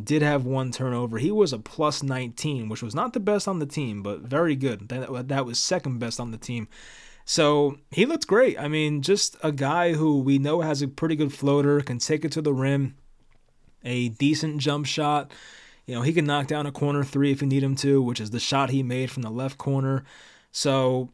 Did 0.00 0.22
have 0.22 0.46
one 0.46 0.70
turnover. 0.70 1.18
He 1.18 1.30
was 1.30 1.52
a 1.52 1.58
plus 1.58 2.02
19, 2.02 2.68
which 2.68 2.82
was 2.82 2.94
not 2.94 3.12
the 3.12 3.20
best 3.20 3.46
on 3.46 3.58
the 3.58 3.66
team, 3.66 4.02
but 4.02 4.20
very 4.20 4.56
good. 4.56 4.88
That, 4.88 5.28
that 5.28 5.46
was 5.46 5.58
second 5.58 5.98
best 5.98 6.18
on 6.18 6.30
the 6.30 6.38
team. 6.38 6.68
So 7.24 7.76
he 7.90 8.06
looked 8.06 8.26
great. 8.26 8.58
I 8.58 8.68
mean, 8.68 9.02
just 9.02 9.36
a 9.42 9.52
guy 9.52 9.92
who 9.92 10.18
we 10.18 10.38
know 10.38 10.62
has 10.62 10.82
a 10.82 10.88
pretty 10.88 11.14
good 11.14 11.32
floater, 11.32 11.80
can 11.80 11.98
take 11.98 12.24
it 12.24 12.32
to 12.32 12.42
the 12.42 12.54
rim 12.54 12.94
a 13.84 14.08
decent 14.10 14.58
jump 14.58 14.86
shot. 14.86 15.32
You 15.86 15.96
know, 15.96 16.02
he 16.02 16.12
can 16.12 16.24
knock 16.24 16.46
down 16.46 16.66
a 16.66 16.72
corner 16.72 17.02
three 17.02 17.32
if 17.32 17.42
you 17.42 17.48
need 17.48 17.62
him 17.62 17.74
to, 17.76 18.00
which 18.00 18.20
is 18.20 18.30
the 18.30 18.40
shot 18.40 18.70
he 18.70 18.82
made 18.82 19.10
from 19.10 19.22
the 19.22 19.30
left 19.30 19.58
corner. 19.58 20.04
So 20.52 21.10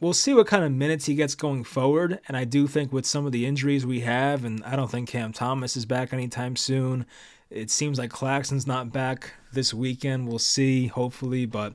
we'll 0.00 0.12
see 0.12 0.34
what 0.34 0.46
kind 0.46 0.64
of 0.64 0.72
minutes 0.72 1.06
he 1.06 1.14
gets 1.14 1.34
going 1.34 1.64
forward. 1.64 2.20
And 2.28 2.36
I 2.36 2.44
do 2.44 2.66
think 2.66 2.92
with 2.92 3.06
some 3.06 3.24
of 3.24 3.32
the 3.32 3.46
injuries 3.46 3.86
we 3.86 4.00
have, 4.00 4.44
and 4.44 4.62
I 4.64 4.76
don't 4.76 4.90
think 4.90 5.08
Cam 5.08 5.32
Thomas 5.32 5.76
is 5.76 5.86
back 5.86 6.12
anytime 6.12 6.56
soon. 6.56 7.06
It 7.52 7.70
seems 7.70 7.98
like 7.98 8.10
Claxton's 8.10 8.66
not 8.66 8.92
back 8.92 9.34
this 9.52 9.74
weekend. 9.74 10.26
We'll 10.26 10.38
see, 10.38 10.86
hopefully. 10.86 11.46
But 11.46 11.74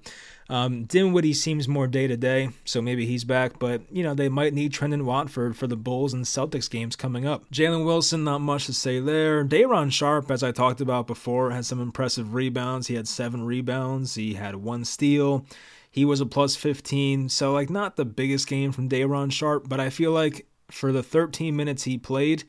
um, 0.50 0.86
Dinwiddie 0.86 1.34
seems 1.34 1.68
more 1.68 1.88
day 1.88 2.08
to 2.08 2.18
day, 2.18 2.50
so 2.66 2.82
maybe 2.82 3.06
he's 3.06 3.24
back. 3.24 3.60
But 3.60 3.82
you 3.92 4.04
know 4.04 4.14
they 4.14 4.30
might 4.30 4.54
need 4.54 4.74
Trenton 4.74 5.06
Watford 5.06 5.56
for 5.56 5.68
the 5.68 5.76
Bulls 5.76 6.14
and 6.14 6.26
Celtics 6.26 6.70
games 6.70 6.96
coming 6.96 7.26
up. 7.26 7.50
Jalen 7.52 7.86
Wilson, 7.86 8.24
not 8.24 8.42
much 8.42 8.66
to 8.66 8.74
say 8.74 9.00
there. 9.00 9.44
Day'Ron 9.44 9.90
Sharpe, 9.90 10.32
as 10.32 10.44
I 10.44 10.52
talked 10.52 10.82
about 10.82 11.08
before, 11.08 11.52
had 11.52 11.66
some 11.66 11.82
impressive 11.82 12.34
rebounds. 12.34 12.88
He 12.88 12.96
had 12.96 13.08
seven 13.08 13.46
rebounds. 13.46 14.16
He 14.16 14.34
had 14.34 14.56
one 14.56 14.86
steal. 14.86 15.46
He 15.90 16.06
was 16.06 16.22
a 16.22 16.26
plus 16.26 16.56
15, 16.56 17.30
so 17.30 17.54
like 17.54 17.70
not 17.70 17.96
the 17.96 18.06
biggest 18.06 18.48
game 18.48 18.72
from 18.72 18.88
Day'Ron 18.88 19.32
Sharpe, 19.32 19.68
but 19.68 19.80
I 19.80 19.90
feel 19.90 20.12
like 20.12 20.46
for 20.70 20.92
the 20.92 21.02
13 21.02 21.56
minutes 21.56 21.84
he 21.84 21.98
played 21.98 22.44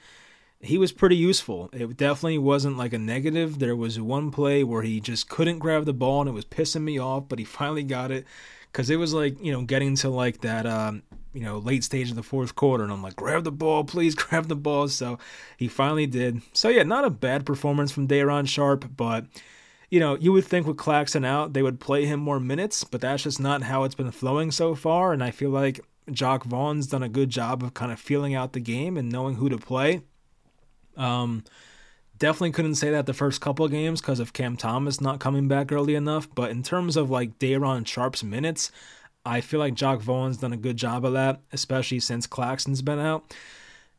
he 0.60 0.76
was 0.76 0.92
pretty 0.92 1.16
useful. 1.16 1.70
It 1.72 1.96
definitely 1.96 2.38
wasn't 2.38 2.76
like 2.76 2.92
a 2.92 2.98
negative. 2.98 3.58
There 3.58 3.76
was 3.76 4.00
one 4.00 4.30
play 4.30 4.64
where 4.64 4.82
he 4.82 5.00
just 5.00 5.28
couldn't 5.28 5.60
grab 5.60 5.84
the 5.84 5.92
ball 5.92 6.20
and 6.20 6.28
it 6.28 6.32
was 6.32 6.44
pissing 6.44 6.82
me 6.82 6.98
off, 6.98 7.28
but 7.28 7.38
he 7.38 7.44
finally 7.58 7.84
got 7.84 8.10
it 8.10 8.26
because 8.72 8.90
it 8.90 8.96
was 8.96 9.14
like 9.14 9.42
you 9.42 9.52
know 9.52 9.62
getting 9.62 9.94
to 9.96 10.08
like 10.08 10.40
that 10.42 10.66
um, 10.66 11.02
you 11.32 11.42
know 11.42 11.58
late 11.58 11.84
stage 11.84 12.10
of 12.10 12.16
the 12.16 12.22
fourth 12.22 12.54
quarter, 12.54 12.84
and 12.84 12.92
I'm 12.92 13.02
like, 13.02 13.16
grab 13.16 13.44
the 13.44 13.52
ball, 13.52 13.84
please 13.84 14.14
grab 14.16 14.48
the 14.48 14.56
ball. 14.56 14.88
So 14.88 15.18
he 15.56 15.68
finally 15.68 16.06
did. 16.06 16.42
So 16.52 16.68
yeah, 16.68 16.82
not 16.82 17.04
a 17.04 17.10
bad 17.10 17.46
performance 17.46 17.92
from 17.92 18.06
Day'Ron 18.06 18.46
Sharpe, 18.46 18.96
but 18.96 19.26
you 19.90 20.00
know 20.00 20.16
you 20.16 20.32
would 20.32 20.44
think 20.44 20.66
with 20.66 20.76
Claxton 20.76 21.24
out 21.24 21.52
they 21.52 21.62
would 21.62 21.80
play 21.80 22.04
him 22.04 22.20
more 22.20 22.40
minutes, 22.40 22.84
but 22.84 23.00
that's 23.00 23.22
just 23.22 23.40
not 23.40 23.62
how 23.62 23.84
it's 23.84 23.94
been 23.94 24.10
flowing 24.10 24.50
so 24.50 24.74
far. 24.74 25.12
And 25.12 25.22
I 25.22 25.30
feel 25.30 25.50
like 25.50 25.80
Jacque 26.10 26.44
Vaughn's 26.44 26.86
done 26.88 27.02
a 27.02 27.08
good 27.08 27.30
job 27.30 27.62
of 27.62 27.74
kind 27.74 27.92
of 27.92 28.00
feeling 28.00 28.34
out 28.34 28.54
the 28.54 28.60
game 28.60 28.96
and 28.96 29.08
knowing 29.08 29.36
who 29.36 29.48
to 29.48 29.58
play. 29.58 30.02
Um, 30.99 31.45
definitely 32.19 32.52
couldn't 32.52 32.75
say 32.75 32.90
that 32.90 33.07
the 33.07 33.14
first 33.14 33.40
couple 33.40 33.64
of 33.64 33.71
games 33.71 34.00
because 34.00 34.21
of 34.21 34.33
Cam 34.33 34.57
Thomas 34.57 35.00
not 35.00 35.21
coming 35.21 35.49
back 35.49 35.73
early 35.73 35.95
enough. 35.95 36.28
But 36.35 36.50
in 36.50 36.62
terms 36.62 36.97
of 36.97 37.11
like 37.11 37.38
Day'Ron 37.38 37.85
Sharpe's 37.85 38.25
minutes, 38.25 38.71
I 39.25 39.40
feel 39.40 39.61
like 39.61 39.75
Jacque 39.75 40.00
Vaughn's 40.00 40.38
done 40.38 40.52
a 40.52 40.59
good 40.59 40.76
job 40.76 41.05
of 41.05 41.12
that, 41.12 41.40
especially 41.52 42.00
since 42.00 42.26
Claxton's 42.26 42.83
been 42.83 42.99
out. 42.99 43.35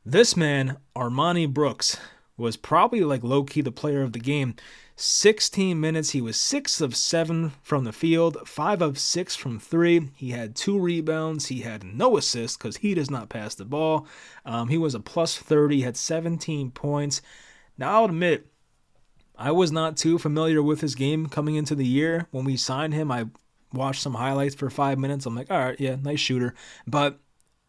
This 0.05 0.35
man, 0.35 0.77
Armoni 0.95 1.51
Brooks, 1.51 1.97
was 2.39 2.57
probably 2.57 3.01
like 3.01 3.23
low 3.23 3.43
key 3.43 3.61
the 3.61 3.71
player 3.71 4.01
of 4.01 4.13
the 4.13 4.19
game. 4.19 4.55
16 4.95 5.79
minutes. 5.79 6.09
He 6.09 6.21
was 6.21 6.37
6 6.39 6.81
of 6.81 6.95
7 6.95 7.53
from 7.61 7.85
the 7.85 7.93
field, 7.93 8.37
5 8.45 8.81
of 8.81 8.99
6 8.99 9.35
from 9.35 9.59
3. 9.59 10.09
He 10.15 10.31
had 10.31 10.55
2 10.55 10.77
rebounds. 10.77 11.45
He 11.45 11.61
had 11.61 11.83
no 11.83 12.17
assists 12.17 12.57
because 12.57 12.77
he 12.77 12.93
does 12.93 13.09
not 13.09 13.29
pass 13.29 13.55
the 13.55 13.63
ball. 13.63 14.07
Um, 14.45 14.67
he 14.67 14.77
was 14.77 14.95
a 14.95 14.99
plus 14.99 15.37
30, 15.37 15.81
had 15.81 15.95
17 15.95 16.71
points. 16.71 17.21
Now, 17.77 17.99
I'll 17.99 18.05
admit, 18.05 18.47
I 19.37 19.51
was 19.51 19.71
not 19.71 19.95
too 19.95 20.17
familiar 20.17 20.61
with 20.61 20.81
his 20.81 20.95
game 20.95 21.27
coming 21.27 21.55
into 21.55 21.75
the 21.75 21.87
year. 21.87 22.27
When 22.31 22.43
we 22.43 22.57
signed 22.57 22.93
him, 22.93 23.09
I 23.09 23.27
watched 23.71 24.01
some 24.01 24.15
highlights 24.15 24.55
for 24.55 24.69
five 24.69 24.99
minutes. 24.99 25.25
I'm 25.25 25.35
like, 25.35 25.49
all 25.49 25.59
right, 25.59 25.79
yeah, 25.79 25.95
nice 25.95 26.19
shooter. 26.19 26.53
But 26.85 27.19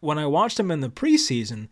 when 0.01 0.17
I 0.17 0.25
watched 0.25 0.59
him 0.59 0.69
in 0.69 0.81
the 0.81 0.89
preseason, 0.89 1.69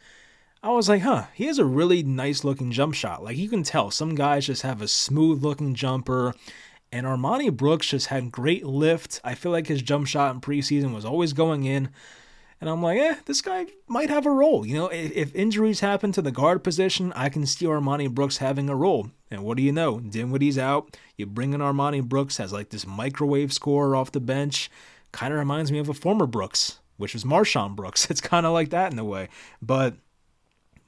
I 0.62 0.72
was 0.72 0.90
like, 0.90 1.04
huh, 1.04 1.28
he 1.34 1.46
has 1.46 1.58
a 1.58 1.66
really 1.66 2.04
nice 2.04 2.44
looking 2.44 2.72
jump 2.72 2.94
shot. 2.94 3.24
Like 3.24 3.38
you 3.38 3.48
can 3.48 3.64
tell 3.64 3.92
some 3.92 4.16
guys 4.16 4.46
just 4.46 4.64
have 4.64 4.82
a 4.82 4.88
smooth 4.88 5.42
looking 5.42 5.74
jumper. 5.74 6.34
And 6.92 7.06
Armoni 7.06 7.56
Brooks 7.56 7.88
just 7.88 8.08
had 8.08 8.32
great 8.32 8.66
lift. 8.66 9.22
I 9.24 9.36
feel 9.36 9.52
like 9.52 9.68
his 9.68 9.82
jump 9.82 10.08
shot 10.08 10.34
in 10.34 10.42
preseason 10.42 10.94
was 10.94 11.06
always 11.06 11.34
going 11.34 11.64
in. 11.66 11.90
And 12.60 12.70
I'm 12.70 12.84
like, 12.84 13.00
eh, 13.00 13.16
this 13.26 13.42
guy 13.42 13.68
might 13.88 14.10
have 14.10 14.26
a 14.26 14.32
role. 14.32 14.66
You 14.66 14.76
know, 14.76 14.88
if, 14.88 15.12
if 15.14 15.36
injuries 15.36 15.80
happen 15.80 16.12
to 16.12 16.22
the 16.22 16.32
guard 16.32 16.62
position, 16.62 17.14
I 17.16 17.30
can 17.30 17.46
see 17.46 17.66
Armoni 17.66 18.14
Brooks 18.14 18.38
having 18.38 18.70
a 18.70 18.76
role. 18.76 19.12
And 19.32 19.44
what 19.44 19.56
do 19.56 19.64
you 19.64 19.72
know? 19.72 20.02
Dinwiddie's 20.02 20.58
out. 20.58 20.98
You 21.16 21.26
bring 21.26 21.54
in 21.54 21.62
Armoni 21.62 22.04
Brooks 22.04 22.38
as 22.38 22.52
like 22.52 22.70
this 22.70 22.86
microwave 22.86 23.54
scorer 23.54 23.96
off 23.96 24.12
the 24.12 24.20
bench. 24.20 24.70
Kind 25.14 25.32
of 25.32 25.40
reminds 25.40 25.72
me 25.72 25.80
of 25.80 25.88
a 25.88 25.94
former 25.94 26.26
Brooks, 26.26 26.80
which 26.98 27.14
was 27.14 27.24
MarShon 27.24 27.78
Brooks. 27.78 28.08
It's 28.12 28.20
kind 28.20 28.46
of 28.46 28.52
like 28.52 28.72
that 28.72 28.92
in 28.92 29.00
a 29.00 29.06
way. 29.06 29.30
But 29.62 29.96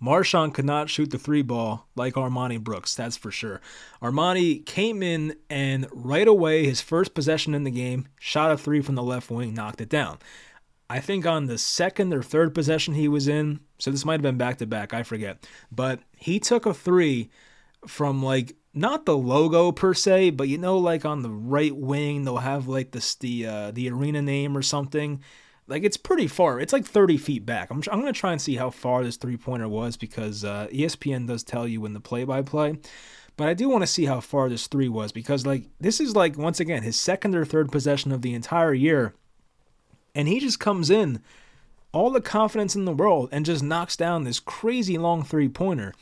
MarShon 0.02 0.54
could 0.54 0.66
not 0.66 0.90
shoot 0.90 1.12
the 1.12 1.20
three 1.20 1.42
ball 1.42 1.88
like 1.96 2.16
Armoni 2.16 2.60
Brooks, 2.60 2.96
that's 2.96 3.18
for 3.18 3.32
sure. 3.32 3.62
Armoni 4.02 4.66
came 4.66 5.04
in 5.04 5.36
and 5.50 5.88
right 5.92 6.28
away, 6.28 6.66
his 6.66 6.82
first 6.82 7.14
possession 7.14 7.54
in 7.54 7.64
the 7.64 7.72
game, 7.72 8.08
shot 8.20 8.52
a 8.52 8.58
three 8.58 8.82
from 8.82 8.96
the 8.96 9.04
left 9.04 9.30
wing, 9.30 9.54
knocked 9.54 9.82
it 9.82 9.90
down. 9.90 10.18
I 10.90 11.00
think 11.00 11.26
on 11.26 11.46
the 11.46 11.58
second 11.58 12.14
or 12.14 12.24
third 12.24 12.54
possession 12.54 12.96
he 12.96 13.08
was 13.08 13.28
in, 13.28 13.62
so 13.78 13.92
this 13.92 14.04
might 14.04 14.14
have 14.14 14.22
been 14.22 14.38
back 14.38 14.58
to 14.58 14.66
back, 14.66 14.94
I 14.94 15.04
forget, 15.04 15.48
but 15.72 16.00
he 16.18 16.40
took 16.40 16.66
a 16.66 16.74
three 16.74 17.30
from 17.88 18.24
like 18.24 18.56
not 18.74 19.06
the 19.06 19.18
logo 19.18 19.72
per 19.72 19.94
se, 19.94 20.32
but 20.32 20.48
you 20.48 20.58
know, 20.58 20.78
like 20.78 21.06
on 21.06 21.22
the 21.22 21.30
right 21.30 21.76
wing, 21.76 22.24
they'll 22.24 22.38
have 22.38 22.68
like 22.68 22.92
this 22.92 23.16
the 23.16 23.46
uh, 23.46 23.72
the 23.72 23.90
arena 23.90 24.22
name 24.22 24.58
or 24.58 24.62
something. 24.62 25.22
Like 25.68 25.84
it's 25.84 25.98
pretty 25.98 26.28
far. 26.28 26.60
It's 26.60 26.74
like 26.74 26.86
30 26.86 27.18
feet 27.18 27.46
back. 27.46 27.70
I'm, 27.72 27.82
I'm 27.92 28.02
going 28.02 28.14
to 28.14 28.20
try 28.20 28.32
and 28.32 28.42
see 28.42 28.56
how 28.56 28.70
far 28.70 29.04
this 29.04 29.18
three 29.18 29.38
pointer 29.38 29.70
was 29.70 29.96
because 29.96 30.44
uh, 30.44 30.68
ESPN 30.72 31.28
does 31.28 31.44
tell 31.44 31.68
you 31.68 31.86
in 31.86 31.94
the 31.94 32.00
play 32.00 32.24
by 32.24 32.42
play. 32.42 32.78
But 33.38 33.48
I 33.48 33.54
do 33.54 33.70
want 33.70 33.82
to 33.82 33.88
see 33.88 34.06
how 34.06 34.20
far 34.20 34.50
this 34.50 34.68
three 34.68 34.90
was 34.90 35.12
because, 35.12 35.46
like, 35.46 35.64
this 35.80 36.00
is 36.00 36.16
like, 36.16 36.38
once 36.38 36.60
again, 36.60 36.84
his 36.84 37.00
second 37.00 37.36
or 37.36 37.46
third 37.46 37.72
possession 37.72 38.12
of 38.12 38.22
the 38.22 38.34
entire 38.34 38.74
year. 38.74 39.16
And 40.14 40.28
he 40.28 40.40
just 40.40 40.60
comes 40.60 40.90
in, 40.90 41.22
all 41.94 42.12
the 42.12 42.22
confidence 42.22 42.76
in 42.76 42.86
the 42.86 42.92
world, 42.92 43.30
and 43.32 43.46
just 43.46 43.64
knocks 43.64 43.96
down 43.96 44.26
this 44.26 44.40
crazy 44.40 44.98
long 44.98 45.24
three 45.24 45.50
pointer. 45.50 45.94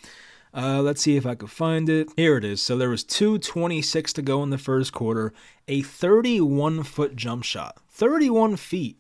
Uh, 0.54 0.82
let's 0.82 1.02
see 1.02 1.16
if 1.16 1.26
I 1.26 1.36
could 1.36 1.52
find 1.52 1.88
it. 1.90 2.10
Here 2.16 2.38
it 2.38 2.44
is. 2.44 2.62
So 2.62 2.76
there 2.76 2.90
was 2.90 3.04
2:26 3.04 4.14
to 4.14 4.22
go 4.22 4.42
in 4.42 4.50
the 4.50 4.58
first 4.58 4.92
quarter. 4.94 5.32
A 5.68 5.82
31 5.82 6.84
foot 6.84 7.16
jump 7.16 7.44
shot. 7.44 7.78
31 7.90 8.56
feet. 8.56 8.98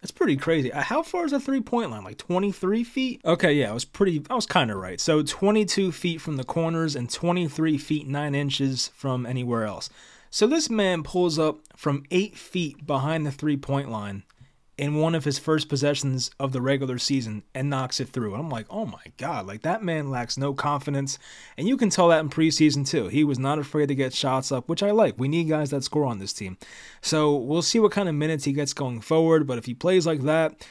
That's 0.00 0.10
pretty 0.10 0.36
crazy. 0.36 0.72
Uh, 0.72 0.82
how 0.82 1.02
far 1.02 1.26
is 1.26 1.32
the 1.32 1.40
three 1.40 1.60
point 1.60 1.90
line? 1.90 2.04
Like 2.04 2.16
23 2.16 2.84
feet? 2.84 3.20
Okay, 3.24 3.52
yeah, 3.52 3.70
I 3.70 3.74
was 3.74 3.84
pretty, 3.84 4.24
I 4.30 4.34
was 4.34 4.46
kind 4.46 4.70
of 4.70 4.78
right. 4.78 5.00
So 5.00 5.22
22 5.22 5.92
feet 5.92 6.20
from 6.20 6.36
the 6.36 6.44
corners 6.44 6.96
and 6.96 7.10
23 7.10 7.76
feet 7.76 8.06
9 8.06 8.34
inches 8.34 8.88
from 8.94 9.26
anywhere 9.26 9.64
else. 9.64 9.90
So 10.30 10.46
this 10.46 10.70
man 10.70 11.02
pulls 11.02 11.38
up 11.38 11.58
from 11.76 12.04
8 12.10 12.36
feet 12.36 12.86
behind 12.86 13.26
the 13.26 13.32
three 13.32 13.56
point 13.56 13.90
line 13.90 14.22
in 14.80 14.94
one 14.94 15.14
of 15.14 15.26
his 15.26 15.38
first 15.38 15.68
possessions 15.68 16.30
of 16.40 16.52
the 16.52 16.60
regular 16.62 16.96
season 16.96 17.42
and 17.54 17.68
knocks 17.68 18.00
it 18.00 18.08
through. 18.08 18.32
And 18.32 18.42
I'm 18.42 18.48
like, 18.48 18.64
oh 18.70 18.86
my 18.86 19.02
God, 19.18 19.46
like 19.46 19.60
that 19.60 19.82
man 19.82 20.10
lacks 20.10 20.38
no 20.38 20.54
confidence. 20.54 21.18
And 21.58 21.68
you 21.68 21.76
can 21.76 21.90
tell 21.90 22.08
that 22.08 22.20
in 22.20 22.30
preseason 22.30 22.88
too. 22.88 23.08
He 23.08 23.22
was 23.22 23.38
not 23.38 23.58
afraid 23.58 23.88
to 23.88 23.94
get 23.94 24.14
shots 24.14 24.50
up, 24.50 24.70
which 24.70 24.82
I 24.82 24.90
like. 24.90 25.16
We 25.18 25.28
need 25.28 25.50
guys 25.50 25.68
that 25.68 25.84
score 25.84 26.06
on 26.06 26.18
this 26.18 26.32
team. 26.32 26.56
So 27.02 27.36
we'll 27.36 27.60
see 27.60 27.78
what 27.78 27.92
kind 27.92 28.08
of 28.08 28.14
minutes 28.14 28.44
he 28.44 28.54
gets 28.54 28.72
going 28.72 29.02
forward. 29.02 29.46
But 29.46 29.58
if 29.58 29.66
he 29.66 29.74
plays 29.74 30.06
like 30.06 30.22
that, 30.22 30.66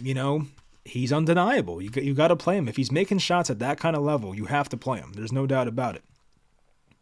you 0.00 0.14
know, 0.14 0.46
he's 0.86 1.12
undeniable. 1.12 1.82
You, 1.82 1.90
you 1.96 2.14
got 2.14 2.28
to 2.28 2.36
play 2.36 2.56
him. 2.56 2.66
If 2.66 2.76
he's 2.76 2.90
making 2.90 3.18
shots 3.18 3.50
at 3.50 3.58
that 3.58 3.78
kind 3.78 3.94
of 3.94 4.02
level, 4.02 4.34
you 4.34 4.46
have 4.46 4.70
to 4.70 4.78
play 4.78 5.00
him. 5.00 5.12
There's 5.12 5.32
no 5.32 5.46
doubt 5.46 5.68
about 5.68 5.96
it. 5.96 6.04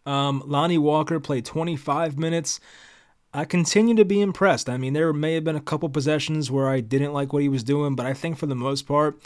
Um, 0.04 0.42
Lonnie 0.44 0.76
Walker 0.76 1.20
played 1.20 1.44
25 1.44 2.18
minutes. 2.18 2.58
I 3.36 3.44
continue 3.44 3.94
to 3.96 4.04
be 4.06 4.22
impressed. 4.22 4.66
I 4.66 4.78
mean, 4.78 4.94
there 4.94 5.12
may 5.12 5.34
have 5.34 5.44
been 5.44 5.56
a 5.56 5.60
couple 5.60 5.90
possessions 5.90 6.50
where 6.50 6.70
I 6.70 6.80
didn't 6.80 7.12
like 7.12 7.34
what 7.34 7.42
he 7.42 7.50
was 7.50 7.62
doing, 7.62 7.94
but 7.94 8.06
I 8.06 8.14
think 8.14 8.38
for 8.38 8.46
the 8.46 8.54
most 8.54 8.86
part, 8.86 9.20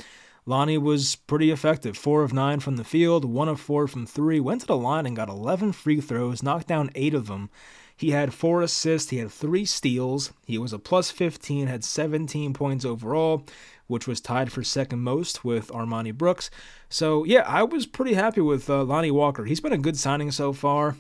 Lonnie 0.45 0.79
was 0.79 1.15
pretty 1.15 1.53
effective. 1.53 1.97
Four 1.97 2.25
of 2.25 2.33
nine 2.33 2.59
from 2.59 2.77
the 2.77 2.83
field, 2.83 3.25
one 3.25 3.49
of 3.49 3.61
four 3.61 3.87
from 3.87 4.07
three, 4.07 4.41
went 4.41 4.63
to 4.63 4.67
the 4.67 4.77
line 4.77 5.07
and 5.07 5.15
got 5.15 5.29
11 5.29 5.71
free 5.71 6.01
throws, 6.01 6.43
knocked 6.43 6.67
down 6.67 6.91
eight 6.97 7.15
of 7.15 7.29
them. 7.29 7.51
He 7.97 8.11
had 8.11 8.35
four 8.35 8.63
assists, 8.63 9.11
he 9.11 9.19
had 9.19 9.31
three 9.31 9.65
steals, 9.65 10.33
he 10.45 10.59
was 10.59 10.73
a 10.73 10.81
plus 10.81 11.13
15, 11.13 11.69
had 11.69 11.85
17 11.85 12.53
points 12.53 12.85
overall, 12.85 13.47
which 13.87 14.09
was 14.09 14.21
tied 14.21 14.51
for 14.51 14.65
second 14.65 14.99
most 14.99 15.45
with 15.45 15.69
Armoni 15.69 16.13
Brooks. 16.13 16.51
So, 16.89 17.23
yeah, 17.23 17.45
I 17.47 17.63
was 17.63 17.87
pretty 17.87 18.15
happy 18.15 18.41
with 18.41 18.69
uh, 18.69 18.83
Lonnie 18.83 19.13
Walker. 19.13 19.45
He's 19.45 19.61
been 19.61 19.73
a 19.73 19.79
good 19.79 19.97
signing 19.97 20.33
so 20.33 20.53
far 20.53 20.97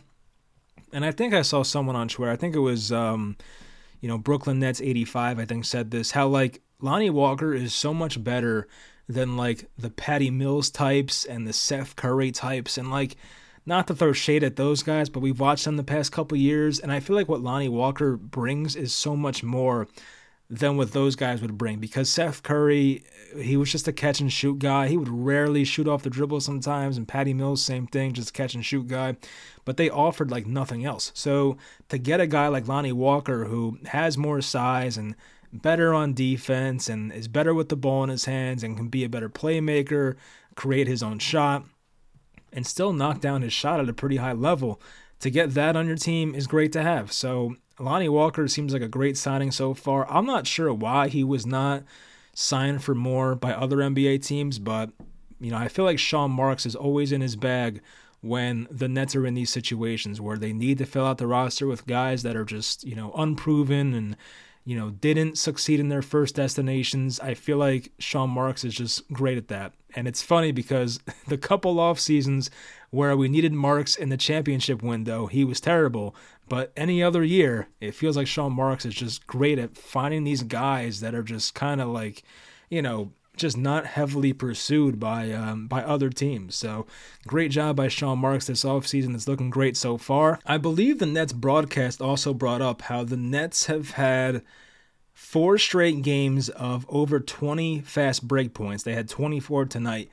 and 0.92 1.04
I 1.04 1.12
think 1.12 1.34
I 1.34 1.42
saw 1.42 1.62
someone 1.62 1.96
on 1.96 2.08
Twitter. 2.08 2.30
I 2.30 2.36
think 2.36 2.54
it 2.54 2.60
was, 2.60 2.92
um, 2.92 3.36
you 4.00 4.08
know, 4.08 4.18
Brooklyn 4.18 4.58
Nets 4.58 4.80
85. 4.80 5.38
I 5.38 5.44
think 5.44 5.64
said 5.64 5.90
this 5.90 6.12
how 6.12 6.28
like 6.28 6.62
Lonnie 6.80 7.10
Walker 7.10 7.54
is 7.54 7.74
so 7.74 7.92
much 7.92 8.22
better 8.22 8.66
than 9.08 9.36
like 9.36 9.68
the 9.76 9.90
Patty 9.90 10.30
Mills 10.30 10.70
types 10.70 11.24
and 11.24 11.46
the 11.46 11.52
Seth 11.52 11.96
Curry 11.96 12.30
types, 12.30 12.78
and 12.78 12.90
like 12.90 13.16
not 13.66 13.86
to 13.86 13.94
throw 13.94 14.12
shade 14.12 14.42
at 14.42 14.56
those 14.56 14.82
guys, 14.82 15.08
but 15.08 15.20
we've 15.20 15.40
watched 15.40 15.64
them 15.64 15.76
the 15.76 15.84
past 15.84 16.12
couple 16.12 16.36
years, 16.36 16.78
and 16.78 16.90
I 16.90 17.00
feel 17.00 17.16
like 17.16 17.28
what 17.28 17.42
Lonnie 17.42 17.68
Walker 17.68 18.16
brings 18.16 18.74
is 18.74 18.92
so 18.92 19.16
much 19.16 19.42
more 19.42 19.86
than 20.50 20.76
what 20.76 20.90
those 20.90 21.14
guys 21.14 21.40
would 21.40 21.56
bring 21.56 21.78
because 21.78 22.10
Seth 22.10 22.42
Curry, 22.42 23.04
he 23.40 23.56
was 23.56 23.70
just 23.70 23.86
a 23.86 23.92
catch 23.92 24.20
and 24.20 24.32
shoot 24.32 24.58
guy. 24.58 24.88
He 24.88 24.96
would 24.96 25.08
rarely 25.08 25.62
shoot 25.62 25.86
off 25.86 26.02
the 26.02 26.10
dribble 26.10 26.40
sometimes, 26.40 26.96
and 26.96 27.06
Patty 27.06 27.32
Mills, 27.32 27.62
same 27.62 27.86
thing, 27.86 28.12
just 28.12 28.34
catch 28.34 28.54
and 28.54 28.66
shoot 28.66 28.88
guy. 28.88 29.16
But 29.64 29.76
they 29.76 29.88
offered 29.88 30.32
like 30.32 30.48
nothing 30.48 30.84
else. 30.84 31.12
So 31.14 31.56
to 31.88 31.98
get 31.98 32.20
a 32.20 32.26
guy 32.26 32.48
like 32.48 32.66
Lonnie 32.66 32.90
Walker 32.90 33.44
who 33.44 33.78
has 33.86 34.18
more 34.18 34.40
size 34.40 34.96
and 34.96 35.14
better 35.52 35.94
on 35.94 36.14
defense 36.14 36.88
and 36.88 37.12
is 37.12 37.28
better 37.28 37.54
with 37.54 37.68
the 37.68 37.76
ball 37.76 38.02
in 38.02 38.10
his 38.10 38.24
hands 38.24 38.64
and 38.64 38.76
can 38.76 38.88
be 38.88 39.04
a 39.04 39.08
better 39.08 39.28
playmaker, 39.28 40.16
create 40.56 40.88
his 40.88 41.02
own 41.02 41.20
shot, 41.20 41.64
and 42.52 42.66
still 42.66 42.92
knock 42.92 43.20
down 43.20 43.42
his 43.42 43.52
shot 43.52 43.78
at 43.78 43.88
a 43.88 43.94
pretty 43.94 44.16
high 44.16 44.32
level. 44.32 44.80
To 45.20 45.30
get 45.30 45.54
that 45.54 45.76
on 45.76 45.86
your 45.86 45.96
team 45.96 46.34
is 46.34 46.48
great 46.48 46.72
to 46.72 46.82
have. 46.82 47.12
So 47.12 47.56
Lonnie 47.80 48.08
Walker 48.08 48.46
seems 48.48 48.72
like 48.72 48.82
a 48.82 48.88
great 48.88 49.16
signing 49.16 49.50
so 49.50 49.74
far. 49.74 50.10
I'm 50.10 50.26
not 50.26 50.46
sure 50.46 50.72
why 50.72 51.08
he 51.08 51.24
was 51.24 51.46
not 51.46 51.82
signed 52.34 52.84
for 52.84 52.94
more 52.94 53.34
by 53.34 53.52
other 53.52 53.78
NBA 53.78 54.24
teams, 54.24 54.58
but 54.58 54.90
you 55.40 55.50
know, 55.50 55.56
I 55.56 55.68
feel 55.68 55.84
like 55.84 55.98
Sean 55.98 56.30
Marks 56.30 56.66
is 56.66 56.76
always 56.76 57.12
in 57.12 57.20
his 57.20 57.36
bag 57.36 57.80
when 58.20 58.68
the 58.70 58.88
Nets 58.88 59.16
are 59.16 59.26
in 59.26 59.34
these 59.34 59.50
situations 59.50 60.20
where 60.20 60.36
they 60.36 60.52
need 60.52 60.78
to 60.78 60.86
fill 60.86 61.06
out 61.06 61.18
the 61.18 61.26
roster 61.26 61.66
with 61.66 61.86
guys 61.86 62.22
that 62.22 62.36
are 62.36 62.44
just, 62.44 62.84
you 62.84 62.94
know, 62.94 63.12
unproven 63.16 63.94
and 63.94 64.16
you 64.64 64.78
know, 64.78 64.90
didn't 64.90 65.38
succeed 65.38 65.80
in 65.80 65.88
their 65.88 66.02
first 66.02 66.36
destinations. 66.36 67.18
I 67.20 67.34
feel 67.34 67.56
like 67.56 67.92
Sean 67.98 68.30
Marks 68.30 68.62
is 68.62 68.74
just 68.74 69.10
great 69.10 69.38
at 69.38 69.48
that. 69.48 69.72
And 69.96 70.06
it's 70.06 70.22
funny 70.22 70.52
because 70.52 71.00
the 71.28 71.38
couple 71.38 71.80
off 71.80 71.98
seasons 71.98 72.50
where 72.90 73.16
we 73.16 73.28
needed 73.28 73.52
Marks 73.52 73.96
in 73.96 74.10
the 74.10 74.16
championship 74.16 74.82
window, 74.82 75.26
he 75.26 75.44
was 75.44 75.60
terrible. 75.60 76.14
But 76.50 76.72
any 76.76 77.00
other 77.00 77.22
year, 77.22 77.68
it 77.80 77.94
feels 77.94 78.16
like 78.16 78.26
Sean 78.26 78.52
Marks 78.52 78.84
is 78.84 78.92
just 78.92 79.24
great 79.28 79.56
at 79.56 79.76
finding 79.76 80.24
these 80.24 80.42
guys 80.42 80.98
that 80.98 81.14
are 81.14 81.22
just 81.22 81.54
kind 81.54 81.80
of 81.80 81.86
like, 81.86 82.24
you 82.68 82.82
know, 82.82 83.12
just 83.36 83.56
not 83.56 83.86
heavily 83.86 84.32
pursued 84.32 84.98
by 84.98 85.30
um, 85.30 85.68
by 85.68 85.84
other 85.84 86.10
teams. 86.10 86.56
So 86.56 86.86
great 87.24 87.52
job 87.52 87.76
by 87.76 87.86
Sean 87.86 88.18
Marks 88.18 88.48
this 88.48 88.64
offseason. 88.64 89.14
It's 89.14 89.28
looking 89.28 89.48
great 89.48 89.76
so 89.76 89.96
far. 89.96 90.40
I 90.44 90.58
believe 90.58 90.98
the 90.98 91.06
Nets 91.06 91.32
broadcast 91.32 92.02
also 92.02 92.34
brought 92.34 92.60
up 92.60 92.82
how 92.82 93.04
the 93.04 93.16
Nets 93.16 93.66
have 93.66 93.92
had 93.92 94.42
four 95.12 95.56
straight 95.56 96.02
games 96.02 96.48
of 96.48 96.84
over 96.88 97.20
20 97.20 97.82
fast 97.82 98.26
break 98.26 98.54
points. 98.54 98.82
They 98.82 98.94
had 98.94 99.08
24 99.08 99.66
tonight 99.66 100.10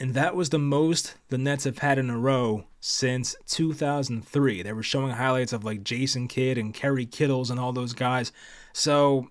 and 0.00 0.14
that 0.14 0.36
was 0.36 0.50
the 0.50 0.58
most 0.58 1.16
the 1.28 1.38
Nets 1.38 1.64
have 1.64 1.78
had 1.78 1.98
in 1.98 2.08
a 2.08 2.18
row 2.18 2.64
since 2.80 3.34
2003. 3.46 4.62
They 4.62 4.72
were 4.72 4.82
showing 4.82 5.12
highlights 5.12 5.52
of 5.52 5.64
like 5.64 5.82
Jason 5.82 6.28
Kidd 6.28 6.56
and 6.56 6.72
Kerry 6.72 7.04
Kittles 7.06 7.50
and 7.50 7.58
all 7.58 7.72
those 7.72 7.92
guys. 7.94 8.30
So, 8.72 9.28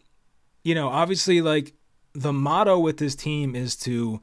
you 0.63 0.75
know, 0.75 0.89
obviously, 0.89 1.41
like 1.41 1.73
the 2.13 2.33
motto 2.33 2.79
with 2.79 2.97
this 2.97 3.15
team 3.15 3.55
is 3.55 3.75
to 3.77 4.21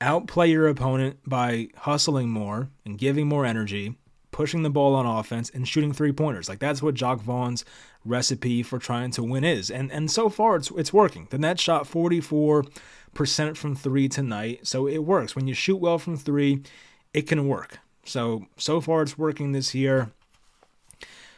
outplay 0.00 0.50
your 0.50 0.68
opponent 0.68 1.18
by 1.24 1.68
hustling 1.76 2.30
more 2.30 2.68
and 2.84 2.98
giving 2.98 3.28
more 3.28 3.46
energy, 3.46 3.94
pushing 4.32 4.62
the 4.62 4.70
ball 4.70 4.94
on 4.94 5.06
offense, 5.06 5.50
and 5.50 5.68
shooting 5.68 5.92
three 5.92 6.12
pointers. 6.12 6.48
Like 6.48 6.58
that's 6.58 6.82
what 6.82 6.94
Jacque 6.94 7.20
Vaughn's 7.20 7.64
recipe 8.04 8.62
for 8.64 8.78
trying 8.80 9.12
to 9.12 9.22
win 9.22 9.44
is. 9.44 9.70
And 9.70 9.92
and 9.92 10.10
so 10.10 10.28
far 10.28 10.56
it's 10.56 10.72
it's 10.72 10.92
working. 10.92 11.28
The 11.30 11.38
Nets 11.38 11.62
shot 11.62 11.86
44 11.86 12.64
percent 13.16 13.56
from 13.56 13.74
three 13.74 14.08
tonight. 14.08 14.66
So 14.66 14.86
it 14.86 14.98
works. 14.98 15.34
When 15.34 15.48
you 15.48 15.54
shoot 15.54 15.76
well 15.76 15.98
from 15.98 16.16
three, 16.16 16.62
it 17.12 17.22
can 17.22 17.48
work. 17.48 17.78
So, 18.04 18.46
so 18.56 18.80
far 18.80 19.02
it's 19.02 19.18
working 19.18 19.50
this 19.50 19.74
year. 19.74 20.12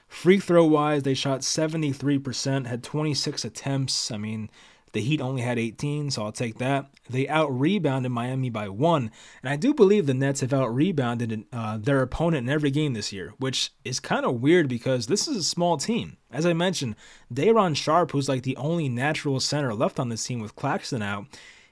Free 0.07 0.39
throw 0.39 0.65
wise, 0.65 1.03
they 1.03 1.15
shot 1.15 1.41
73%, 1.41 2.67
had 2.67 2.83
26 2.83 3.45
attempts. 3.45 4.11
I 4.11 4.17
mean, 4.17 4.51
the 4.93 5.01
Heat 5.01 5.21
only 5.21 5.43
had 5.43 5.59
18, 5.59 6.11
so 6.11 6.25
I'll 6.25 6.33
take 6.33 6.59
that. 6.59 6.87
They 7.11 7.29
out 7.29 7.49
rebounded 7.49 8.11
Miami 8.11 8.51
by 8.51 8.69
one, 8.69 9.11
and 9.43 9.51
I 9.51 9.57
do 9.57 9.75
believe 9.75 10.07
the 10.07 10.15
Nets 10.15 10.41
have 10.41 10.53
out 10.53 10.75
rebounded 10.75 11.45
uh, 11.53 11.79
their 11.79 12.03
opponent 12.03 12.49
in 12.49 12.53
every 12.53 12.71
game 12.71 12.95
this 12.95 13.13
year, 13.13 13.35
which 13.39 13.73
is 13.85 14.01
kind 14.01 14.25
of 14.25 14.41
weird 14.41 14.69
because 14.69 15.07
this 15.07 15.29
is 15.29 15.37
a 15.37 15.43
small 15.43 15.77
team. 15.77 16.17
As 16.31 16.47
I 16.47 16.53
mentioned, 16.53 16.97
Day'Ron 17.33 17.75
Sharpe, 17.75 18.13
who's 18.13 18.29
like 18.29 18.43
the 18.43 18.57
only 18.57 18.89
natural 18.89 19.41
center 19.41 19.75
left 19.75 20.01
on 20.01 20.09
this 20.09 20.25
team 20.25 20.41
with 20.41 20.57
Claxton 20.57 21.03
out, 21.03 21.27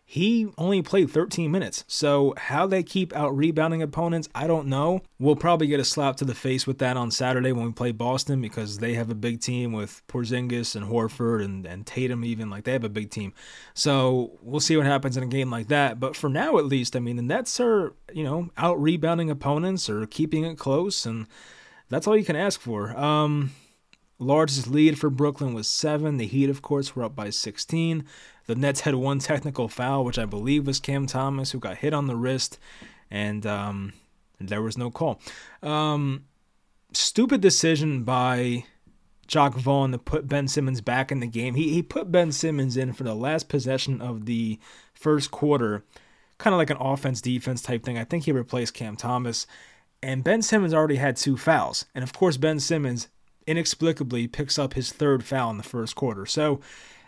he 0.08 0.46
only 0.56 0.82
played 0.82 1.10
13 1.10 1.50
minutes. 1.50 1.82
So, 1.88 2.32
how 2.36 2.64
they 2.68 2.84
keep 2.84 3.12
out 3.16 3.36
rebounding 3.36 3.82
opponents, 3.82 4.28
I 4.36 4.46
don't 4.46 4.68
know. 4.68 5.02
We'll 5.18 5.34
probably 5.34 5.66
get 5.66 5.80
a 5.80 5.84
slap 5.84 6.14
to 6.18 6.24
the 6.24 6.34
face 6.34 6.64
with 6.64 6.78
that 6.78 6.96
on 6.96 7.10
Saturday 7.10 7.50
when 7.50 7.66
we 7.66 7.72
play 7.72 7.90
Boston 7.90 8.40
because 8.40 8.78
they 8.78 8.94
have 8.94 9.10
a 9.10 9.16
big 9.16 9.40
team 9.40 9.72
with 9.72 10.06
Porzingis 10.06 10.76
and 10.76 10.86
Horford 10.86 11.44
and, 11.44 11.66
and 11.66 11.84
Tatum, 11.84 12.24
even. 12.24 12.48
Like, 12.48 12.62
they 12.62 12.72
have 12.72 12.84
a 12.84 12.88
big 12.88 13.10
team. 13.10 13.34
So, 13.74 14.38
we'll 14.42 14.60
see 14.60 14.76
what 14.76 14.86
happens 14.86 15.16
in 15.16 15.24
a 15.24 15.26
game 15.26 15.50
like 15.50 15.66
that. 15.68 15.98
But 15.98 16.14
for 16.14 16.30
now, 16.30 16.56
at 16.58 16.66
least, 16.66 16.94
I 16.94 17.00
mean, 17.00 17.16
the 17.16 17.22
Nets 17.22 17.58
are, 17.58 17.92
you 18.12 18.22
know, 18.22 18.50
out 18.56 18.80
rebounding 18.80 19.28
opponents 19.28 19.90
or 19.90 20.06
keeping 20.06 20.44
it 20.44 20.56
close. 20.56 21.04
And 21.04 21.26
that's 21.88 22.06
all 22.06 22.16
you 22.16 22.24
can 22.24 22.36
ask 22.36 22.60
for. 22.60 22.96
Um, 22.96 23.50
largest 24.20 24.68
lead 24.68 25.00
for 25.00 25.10
Brooklyn 25.10 25.52
was 25.52 25.66
seven. 25.66 26.16
The 26.16 26.28
Heat, 26.28 26.48
of 26.48 26.62
course, 26.62 26.94
were 26.94 27.02
up 27.02 27.16
by 27.16 27.30
16. 27.30 28.04
The 28.46 28.54
Nets 28.54 28.80
had 28.80 28.94
one 28.94 29.18
technical 29.18 29.68
foul, 29.68 30.04
which 30.04 30.18
I 30.18 30.24
believe 30.24 30.66
was 30.66 30.80
Cam 30.80 31.06
Thomas, 31.06 31.50
who 31.50 31.58
got 31.58 31.78
hit 31.78 31.92
on 31.92 32.06
the 32.06 32.16
wrist, 32.16 32.58
and 33.10 33.44
um, 33.46 33.92
there 34.40 34.62
was 34.62 34.78
no 34.78 34.90
call. 34.90 35.20
Um, 35.62 36.24
stupid 36.92 37.40
decision 37.40 38.04
by 38.04 38.64
Jacque 39.26 39.54
Vaughn 39.54 39.92
to 39.92 39.98
put 39.98 40.28
Ben 40.28 40.48
Simmons 40.48 40.80
back 40.80 41.10
in 41.10 41.20
the 41.20 41.26
game. 41.26 41.54
He 41.54 41.72
he 41.72 41.82
put 41.82 42.12
Ben 42.12 42.30
Simmons 42.32 42.76
in 42.76 42.92
for 42.92 43.02
the 43.02 43.14
last 43.14 43.48
possession 43.48 44.00
of 44.00 44.26
the 44.26 44.58
first 44.94 45.30
quarter, 45.30 45.84
kind 46.38 46.54
of 46.54 46.58
like 46.58 46.70
an 46.70 46.76
offense 46.78 47.20
defense 47.20 47.62
type 47.62 47.84
thing. 47.84 47.98
I 47.98 48.04
think 48.04 48.24
he 48.24 48.32
replaced 48.32 48.74
Cam 48.74 48.96
Thomas, 48.96 49.46
and 50.02 50.22
Ben 50.22 50.42
Simmons 50.42 50.72
already 50.74 50.96
had 50.96 51.16
two 51.16 51.36
fouls, 51.36 51.86
and 51.94 52.04
of 52.04 52.12
course 52.12 52.36
Ben 52.36 52.60
Simmons 52.60 53.08
inexplicably 53.46 54.26
picks 54.26 54.58
up 54.58 54.74
his 54.74 54.92
third 54.92 55.24
foul 55.24 55.50
in 55.50 55.56
the 55.56 55.62
first 55.62 55.94
quarter. 55.94 56.26
So 56.26 56.60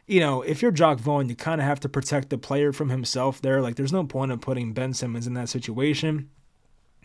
you 0.09 0.21
know, 0.21 0.42
if 0.42 0.62
you're 0.62 0.71
Jacque 0.71 0.99
Vaughn, 0.99 1.29
you 1.29 1.37
kind 1.37 1.61
of 1.61 1.66
have 1.66 1.81
to 1.81 1.88
protect 1.88 2.31
the 2.31 2.38
player 2.38 2.73
from 2.73 2.88
himself 2.88 3.40
there. 3.40 3.61
Like, 3.61 3.77
there's 3.77 3.92
no 3.92 4.05
point 4.05 4.33
of 4.33 4.40
putting 4.40 4.73
Ben 4.73 4.94
Simmons 4.94 5.27
in 5.27 5.35
that 5.35 5.49
situation. 5.49 6.31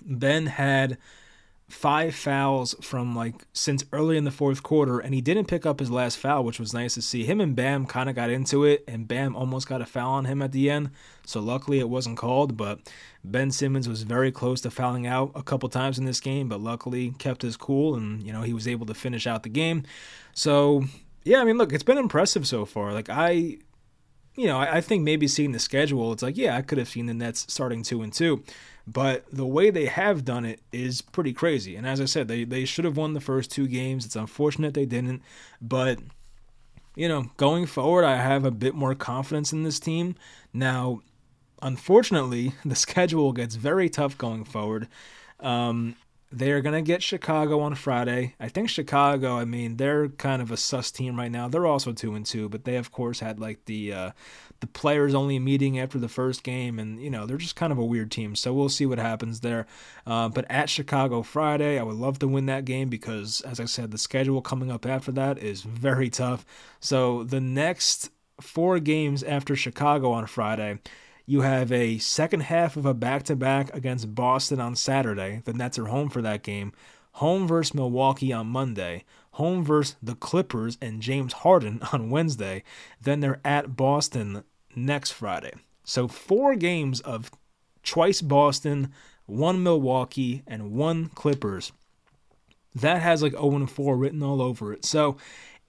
Ben 0.05 0.47
had 0.47 0.97
five 1.69 2.13
fouls 2.13 2.75
from 2.81 3.15
like 3.15 3.45
since 3.53 3.83
early 3.91 4.15
in 4.15 4.23
the 4.23 4.31
fourth 4.31 4.63
quarter, 4.63 4.99
and 4.99 5.13
he 5.13 5.21
didn't 5.21 5.47
pick 5.47 5.65
up 5.65 5.79
his 5.79 5.89
last 5.89 6.17
foul, 6.17 6.43
which 6.43 6.59
was 6.59 6.73
nice 6.73 6.93
to 6.93 7.01
see. 7.01 7.25
Him 7.25 7.41
and 7.41 7.55
Bam 7.55 7.85
kind 7.85 8.09
of 8.09 8.15
got 8.15 8.29
into 8.29 8.63
it, 8.63 8.83
and 8.87 9.07
Bam 9.07 9.35
almost 9.35 9.67
got 9.67 9.81
a 9.81 9.85
foul 9.85 10.11
on 10.11 10.25
him 10.25 10.41
at 10.41 10.51
the 10.51 10.69
end. 10.69 10.91
So 11.25 11.39
luckily 11.39 11.79
it 11.79 11.89
wasn't 11.89 12.17
called, 12.17 12.57
but 12.57 12.79
Ben 13.23 13.51
Simmons 13.51 13.89
was 13.89 14.03
very 14.03 14.31
close 14.31 14.61
to 14.61 14.71
fouling 14.71 15.07
out 15.07 15.31
a 15.35 15.43
couple 15.43 15.69
times 15.69 15.97
in 15.97 16.05
this 16.05 16.19
game, 16.19 16.47
but 16.47 16.61
luckily 16.61 17.11
kept 17.17 17.41
his 17.41 17.57
cool, 17.57 17.95
and 17.95 18.21
you 18.23 18.31
know 18.31 18.43
he 18.43 18.53
was 18.53 18.67
able 18.67 18.85
to 18.85 18.93
finish 18.93 19.25
out 19.25 19.43
the 19.43 19.49
game. 19.49 19.83
So 20.33 20.85
yeah, 21.23 21.39
I 21.39 21.43
mean, 21.43 21.57
look, 21.57 21.73
it's 21.73 21.83
been 21.83 21.97
impressive 21.97 22.47
so 22.47 22.65
far. 22.65 22.93
Like 22.93 23.09
I. 23.09 23.57
You 24.35 24.47
know, 24.47 24.57
I, 24.57 24.77
I 24.77 24.81
think 24.81 25.03
maybe 25.03 25.27
seeing 25.27 25.51
the 25.51 25.59
schedule, 25.59 26.11
it's 26.11 26.23
like, 26.23 26.37
yeah, 26.37 26.57
I 26.57 26.63
could 26.63 26.79
have 26.79 26.89
seen 26.89 27.05
the 27.05 27.13
Nets 27.13 27.45
starting 27.53 27.83
two 27.83 28.01
and 28.01 28.11
two. 28.11 28.43
But 28.85 29.25
the 29.31 29.45
way 29.45 29.69
they 29.69 29.85
have 29.85 30.25
done 30.25 30.43
it 30.43 30.59
is 30.71 31.01
pretty 31.01 31.33
crazy. 31.33 31.75
And 31.75 31.87
as 31.87 32.01
I 32.01 32.05
said, 32.05 32.27
they, 32.27 32.43
they 32.43 32.65
should 32.65 32.85
have 32.85 32.97
won 32.97 33.13
the 33.13 33.21
first 33.21 33.51
two 33.51 33.67
games. 33.67 34.05
It's 34.05 34.15
unfortunate 34.15 34.73
they 34.73 34.85
didn't. 34.85 35.21
But, 35.61 35.99
you 36.95 37.07
know, 37.07 37.29
going 37.37 37.65
forward, 37.65 38.03
I 38.03 38.17
have 38.17 38.43
a 38.43 38.51
bit 38.51 38.75
more 38.75 38.93
confidence 38.93 39.53
in 39.53 39.63
this 39.63 39.79
team. 39.79 40.15
Now, 40.51 41.01
unfortunately, 41.61 42.53
the 42.65 42.75
schedule 42.75 43.31
gets 43.31 43.55
very 43.55 43.89
tough 43.89 44.17
going 44.17 44.43
forward. 44.43 44.87
Um, 45.39 45.95
they 46.33 46.51
are 46.51 46.61
going 46.61 46.73
to 46.73 46.81
get 46.81 47.03
Chicago 47.03 47.59
on 47.59 47.75
Friday. 47.75 48.33
I 48.39 48.49
think 48.49 48.67
Chicago, 48.67 49.37
I 49.37 49.45
mean, 49.45 49.77
they're 49.77 50.09
kind 50.09 50.41
of 50.41 50.51
a 50.51 50.57
sus 50.57 50.89
team 50.89 51.15
right 51.15 51.31
now. 51.31 51.47
They're 51.47 51.67
also 51.67 51.93
2 51.93 52.15
and 52.15 52.25
2, 52.25 52.49
but 52.49 52.65
they 52.65 52.75
of 52.75 52.91
course 52.91 53.19
had 53.19 53.39
like 53.39 53.65
the 53.65 53.93
uh, 53.93 54.11
the 54.59 54.67
players 54.67 55.13
only 55.13 55.37
meeting 55.37 55.77
after 55.77 55.99
the 55.99 56.09
first 56.09 56.43
game 56.43 56.79
and 56.79 56.99
you 56.99 57.11
know, 57.11 57.27
they're 57.27 57.37
just 57.37 57.55
kind 57.55 57.71
of 57.71 57.77
a 57.77 57.85
weird 57.85 58.09
team. 58.09 58.35
So 58.35 58.51
we'll 58.51 58.69
see 58.69 58.87
what 58.87 58.97
happens 58.97 59.41
there. 59.41 59.67
Uh, 60.07 60.27
but 60.27 60.49
at 60.49 60.69
Chicago 60.69 61.21
Friday, 61.21 61.77
I 61.77 61.83
would 61.83 61.97
love 61.97 62.17
to 62.19 62.27
win 62.27 62.47
that 62.47 62.65
game 62.65 62.89
because 62.89 63.41
as 63.41 63.59
I 63.59 63.65
said, 63.65 63.91
the 63.91 63.97
schedule 63.99 64.41
coming 64.41 64.71
up 64.71 64.87
after 64.87 65.11
that 65.11 65.37
is 65.37 65.61
very 65.61 66.09
tough. 66.09 66.45
So 66.79 67.23
the 67.23 67.41
next 67.41 68.09
four 68.41 68.79
games 68.79 69.21
after 69.21 69.55
Chicago 69.55 70.11
on 70.11 70.25
Friday, 70.25 70.79
you 71.25 71.41
have 71.41 71.71
a 71.71 71.97
second 71.99 72.41
half 72.41 72.75
of 72.75 72.85
a 72.85 72.93
back 72.93 73.23
to 73.23 73.35
back 73.35 73.73
against 73.73 74.13
Boston 74.13 74.59
on 74.59 74.75
Saturday. 74.75 75.41
The 75.45 75.53
Nets 75.53 75.79
are 75.79 75.85
home 75.85 76.09
for 76.09 76.21
that 76.21 76.43
game. 76.43 76.73
Home 77.13 77.47
versus 77.47 77.73
Milwaukee 77.73 78.33
on 78.33 78.47
Monday. 78.47 79.05
Home 79.31 79.63
versus 79.63 79.95
the 80.01 80.15
Clippers 80.15 80.77
and 80.81 81.01
James 81.01 81.33
Harden 81.33 81.81
on 81.93 82.09
Wednesday. 82.09 82.63
Then 83.01 83.19
they're 83.19 83.41
at 83.45 83.75
Boston 83.75 84.43
next 84.75 85.11
Friday. 85.11 85.53
So 85.83 86.07
four 86.07 86.55
games 86.55 86.99
of 87.01 87.31
twice 87.83 88.21
Boston, 88.21 88.91
one 89.25 89.63
Milwaukee, 89.63 90.43
and 90.47 90.71
one 90.71 91.09
Clippers. 91.09 91.71
That 92.75 93.01
has 93.01 93.21
like 93.21 93.33
0 93.33 93.67
4 93.67 93.95
written 93.97 94.23
all 94.23 94.41
over 94.41 94.73
it. 94.73 94.83
So 94.83 95.17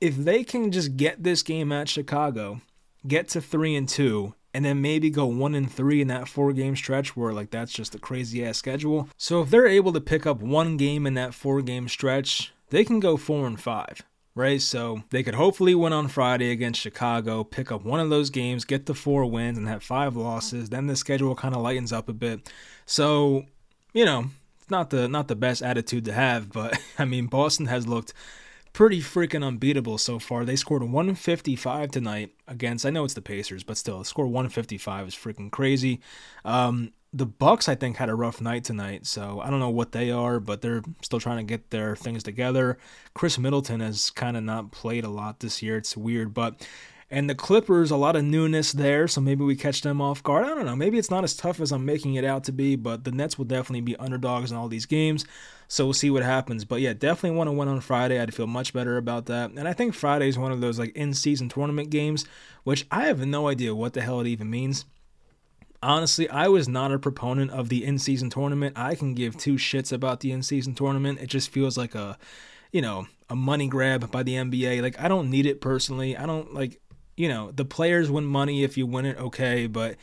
if 0.00 0.16
they 0.16 0.42
can 0.42 0.72
just 0.72 0.96
get 0.96 1.22
this 1.22 1.42
game 1.42 1.70
at 1.70 1.88
Chicago, 1.88 2.60
get 3.06 3.28
to 3.30 3.40
3 3.40 3.76
and 3.76 3.88
2, 3.88 4.34
and 4.54 4.64
then 4.64 4.80
maybe 4.80 5.10
go 5.10 5.26
one 5.26 5.54
and 5.54 5.70
three 5.70 6.00
in 6.00 6.08
that 6.08 6.28
four 6.28 6.52
game 6.52 6.76
stretch 6.76 7.16
where 7.16 7.32
like 7.32 7.50
that's 7.50 7.72
just 7.72 7.94
a 7.94 7.98
crazy 7.98 8.44
ass 8.44 8.56
schedule. 8.56 9.08
So 9.18 9.42
if 9.42 9.50
they're 9.50 9.66
able 9.66 9.92
to 9.92 10.00
pick 10.00 10.24
up 10.24 10.40
one 10.40 10.76
game 10.76 11.06
in 11.06 11.14
that 11.14 11.34
four 11.34 11.60
game 11.60 11.88
stretch, 11.88 12.54
they 12.70 12.84
can 12.84 13.00
go 13.00 13.16
four 13.16 13.46
and 13.46 13.60
five. 13.60 14.02
Right, 14.36 14.60
so 14.60 15.04
they 15.10 15.22
could 15.22 15.36
hopefully 15.36 15.76
win 15.76 15.92
on 15.92 16.08
Friday 16.08 16.50
against 16.50 16.80
Chicago, 16.80 17.44
pick 17.44 17.70
up 17.70 17.84
one 17.84 18.00
of 18.00 18.10
those 18.10 18.30
games, 18.30 18.64
get 18.64 18.86
the 18.86 18.94
four 18.94 19.24
wins, 19.26 19.56
and 19.56 19.68
have 19.68 19.84
five 19.84 20.16
losses. 20.16 20.70
Then 20.70 20.88
the 20.88 20.96
schedule 20.96 21.36
kind 21.36 21.54
of 21.54 21.62
lightens 21.62 21.92
up 21.92 22.08
a 22.08 22.12
bit. 22.12 22.50
So, 22.84 23.44
you 23.92 24.04
know, 24.04 24.24
it's 24.60 24.68
not 24.70 24.90
the 24.90 25.06
not 25.06 25.28
the 25.28 25.36
best 25.36 25.62
attitude 25.62 26.04
to 26.06 26.12
have, 26.12 26.50
but 26.52 26.76
I 26.98 27.04
mean, 27.04 27.26
Boston 27.26 27.66
has 27.66 27.86
looked 27.86 28.12
pretty 28.74 29.00
freaking 29.00 29.46
unbeatable 29.46 29.96
so 29.96 30.18
far. 30.18 30.44
They 30.44 30.56
scored 30.56 30.82
155 30.82 31.90
tonight 31.92 32.32
against. 32.46 32.84
I 32.84 32.90
know 32.90 33.04
it's 33.04 33.14
the 33.14 33.22
Pacers, 33.22 33.62
but 33.62 33.78
still, 33.78 34.04
score 34.04 34.26
155 34.26 35.08
is 35.08 35.14
freaking 35.14 35.50
crazy. 35.50 36.00
Um, 36.44 36.92
the 37.12 37.24
Bucks, 37.24 37.68
I 37.68 37.76
think, 37.76 37.96
had 37.96 38.10
a 38.10 38.14
rough 38.14 38.40
night 38.40 38.64
tonight, 38.64 39.06
so 39.06 39.40
I 39.40 39.48
don't 39.48 39.60
know 39.60 39.70
what 39.70 39.92
they 39.92 40.10
are, 40.10 40.40
but 40.40 40.60
they're 40.60 40.82
still 41.00 41.20
trying 41.20 41.38
to 41.38 41.44
get 41.44 41.70
their 41.70 41.94
things 41.94 42.24
together. 42.24 42.76
Khris 43.14 43.38
Middleton 43.38 43.78
has 43.78 44.10
kind 44.10 44.36
of 44.36 44.42
not 44.42 44.72
played 44.72 45.04
a 45.04 45.08
lot 45.08 45.38
this 45.38 45.62
year. 45.62 45.76
It's 45.76 45.96
weird, 45.96 46.34
but 46.34 46.66
and 47.10 47.30
the 47.30 47.34
Clippers, 47.36 47.92
a 47.92 47.96
lot 47.96 48.16
of 48.16 48.24
newness 48.24 48.72
there, 48.72 49.06
so 49.06 49.20
maybe 49.20 49.44
we 49.44 49.54
catch 49.54 49.82
them 49.82 50.00
off 50.00 50.24
guard. 50.24 50.46
I 50.46 50.48
don't 50.48 50.66
know. 50.66 50.74
Maybe 50.74 50.98
it's 50.98 51.10
not 51.10 51.22
as 51.22 51.36
tough 51.36 51.60
as 51.60 51.70
I'm 51.70 51.84
making 51.84 52.16
it 52.16 52.24
out 52.24 52.42
to 52.44 52.52
be, 52.52 52.74
but 52.74 53.04
the 53.04 53.12
Nets 53.12 53.38
will 53.38 53.44
definitely 53.44 53.82
be 53.82 53.96
underdogs 53.98 54.50
in 54.50 54.56
all 54.56 54.66
these 54.66 54.86
games. 54.86 55.24
So 55.68 55.84
we'll 55.84 55.94
see 55.94 56.10
what 56.10 56.22
happens. 56.22 56.64
But 56.64 56.80
yeah, 56.80 56.92
definitely 56.92 57.36
want 57.36 57.48
to 57.48 57.52
win 57.52 57.68
on 57.68 57.80
Friday. 57.80 58.20
I'd 58.20 58.34
feel 58.34 58.46
much 58.46 58.72
better 58.72 58.96
about 58.96 59.26
that. 59.26 59.50
And 59.50 59.66
I 59.66 59.72
think 59.72 59.94
Friday 59.94 60.28
is 60.28 60.38
one 60.38 60.52
of 60.52 60.60
those 60.60 60.78
like 60.78 60.94
in-season 60.94 61.48
tournament 61.48 61.90
games, 61.90 62.24
which 62.64 62.86
I 62.90 63.04
have 63.06 63.26
no 63.26 63.48
idea 63.48 63.74
what 63.74 63.92
the 63.92 64.02
hell 64.02 64.20
it 64.20 64.26
even 64.26 64.50
means. 64.50 64.84
Honestly, 65.82 66.28
I 66.30 66.48
was 66.48 66.68
not 66.68 66.92
a 66.92 66.98
proponent 66.98 67.50
of 67.50 67.68
the 67.68 67.84
in-season 67.84 68.30
tournament. 68.30 68.78
I 68.78 68.94
can 68.94 69.14
give 69.14 69.36
two 69.36 69.54
shits 69.54 69.92
about 69.92 70.20
the 70.20 70.32
in-season 70.32 70.74
tournament. 70.74 71.20
It 71.20 71.26
just 71.26 71.50
feels 71.50 71.76
like 71.76 71.94
a, 71.94 72.18
you 72.72 72.80
know, 72.80 73.06
a 73.28 73.36
money 73.36 73.68
grab 73.68 74.10
by 74.10 74.22
the 74.22 74.34
NBA. 74.34 74.82
Like 74.82 74.98
I 75.00 75.08
don't 75.08 75.30
need 75.30 75.46
it 75.46 75.60
personally. 75.60 76.16
I 76.16 76.24
don't 76.26 76.54
like 76.54 76.80
you 77.16 77.28
know, 77.28 77.50
the 77.52 77.64
players 77.64 78.10
win 78.10 78.26
money 78.26 78.64
if 78.64 78.76
you 78.76 78.86
win 78.86 79.06
it, 79.06 79.18
okay, 79.18 79.66
but 79.66 79.96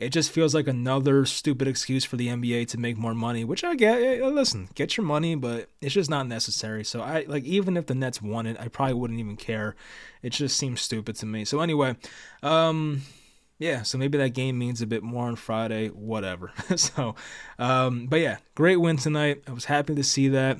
it 0.00 0.10
just 0.10 0.30
feels 0.30 0.54
like 0.54 0.68
another 0.68 1.24
stupid 1.24 1.66
excuse 1.66 2.04
for 2.04 2.16
the 2.16 2.28
NBA 2.28 2.68
to 2.68 2.78
make 2.78 2.96
more 2.96 3.14
money, 3.14 3.44
which 3.44 3.64
I 3.64 3.74
get. 3.74 4.22
Listen, 4.22 4.68
get 4.74 4.96
your 4.96 5.04
money, 5.04 5.34
but 5.34 5.68
it's 5.80 5.94
just 5.94 6.08
not 6.08 6.26
necessary. 6.26 6.84
So 6.84 7.00
I 7.00 7.24
like 7.26 7.44
even 7.44 7.76
if 7.76 7.86
the 7.86 7.94
Nets 7.94 8.22
won 8.22 8.46
it, 8.46 8.56
I 8.60 8.68
probably 8.68 8.94
wouldn't 8.94 9.20
even 9.20 9.36
care. 9.36 9.74
It 10.22 10.30
just 10.30 10.56
seems 10.56 10.80
stupid 10.80 11.16
to 11.16 11.26
me. 11.26 11.44
So 11.44 11.60
anyway, 11.60 11.96
um 12.42 13.02
yeah, 13.58 13.82
so 13.82 13.98
maybe 13.98 14.18
that 14.18 14.30
game 14.30 14.56
means 14.56 14.80
a 14.80 14.86
bit 14.86 15.02
more 15.02 15.26
on 15.26 15.36
Friday, 15.36 15.88
whatever. 15.88 16.52
so 16.76 17.14
um 17.58 18.06
but 18.06 18.20
yeah, 18.20 18.38
great 18.54 18.76
win 18.76 18.96
tonight. 18.96 19.42
I 19.48 19.52
was 19.52 19.64
happy 19.64 19.94
to 19.94 20.04
see 20.04 20.28
that. 20.28 20.58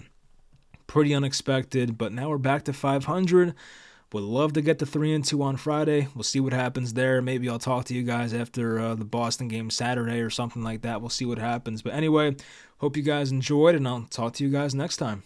Pretty 0.87 1.15
unexpected, 1.15 1.99
but 1.99 2.13
now 2.13 2.31
we're 2.31 2.39
back 2.39 2.65
to 2.65 2.73
500. 2.73 3.55
Would 4.13 4.23
love 4.23 4.55
to 4.55 4.63
get 4.63 4.79
the 4.79 4.87
three 4.87 5.13
and 5.13 5.23
two 5.23 5.43
on 5.43 5.59
Friday. 5.59 6.09
We'll 6.15 6.23
see 6.23 6.41
what 6.41 6.55
happens 6.55 6.95
there. 6.95 7.21
Maybe 7.21 7.49
I'll 7.49 7.59
talk 7.59 7.85
to 7.87 7.95
you 7.95 8.03
guys 8.03 8.33
after 8.33 8.79
uh, 8.79 8.95
the 8.95 9.05
Boston 9.05 9.49
game 9.49 9.69
Saturday 9.69 10.21
or 10.21 10.31
something 10.31 10.63
like 10.63 10.81
that. 10.83 11.01
We'll 11.01 11.11
see 11.11 11.27
what 11.27 11.39
happens. 11.39 11.83
But 11.83 11.93
anyway, 11.93 12.37
hope 12.79 12.97
you 12.97 13.03
guys 13.03 13.31
enjoyed, 13.33 13.75
and 13.75 13.87
I'll 13.87 14.07
talk 14.09 14.33
to 14.35 14.45
you 14.45 14.51
guys 14.51 14.75
next 14.75 14.97
time. 14.97 15.25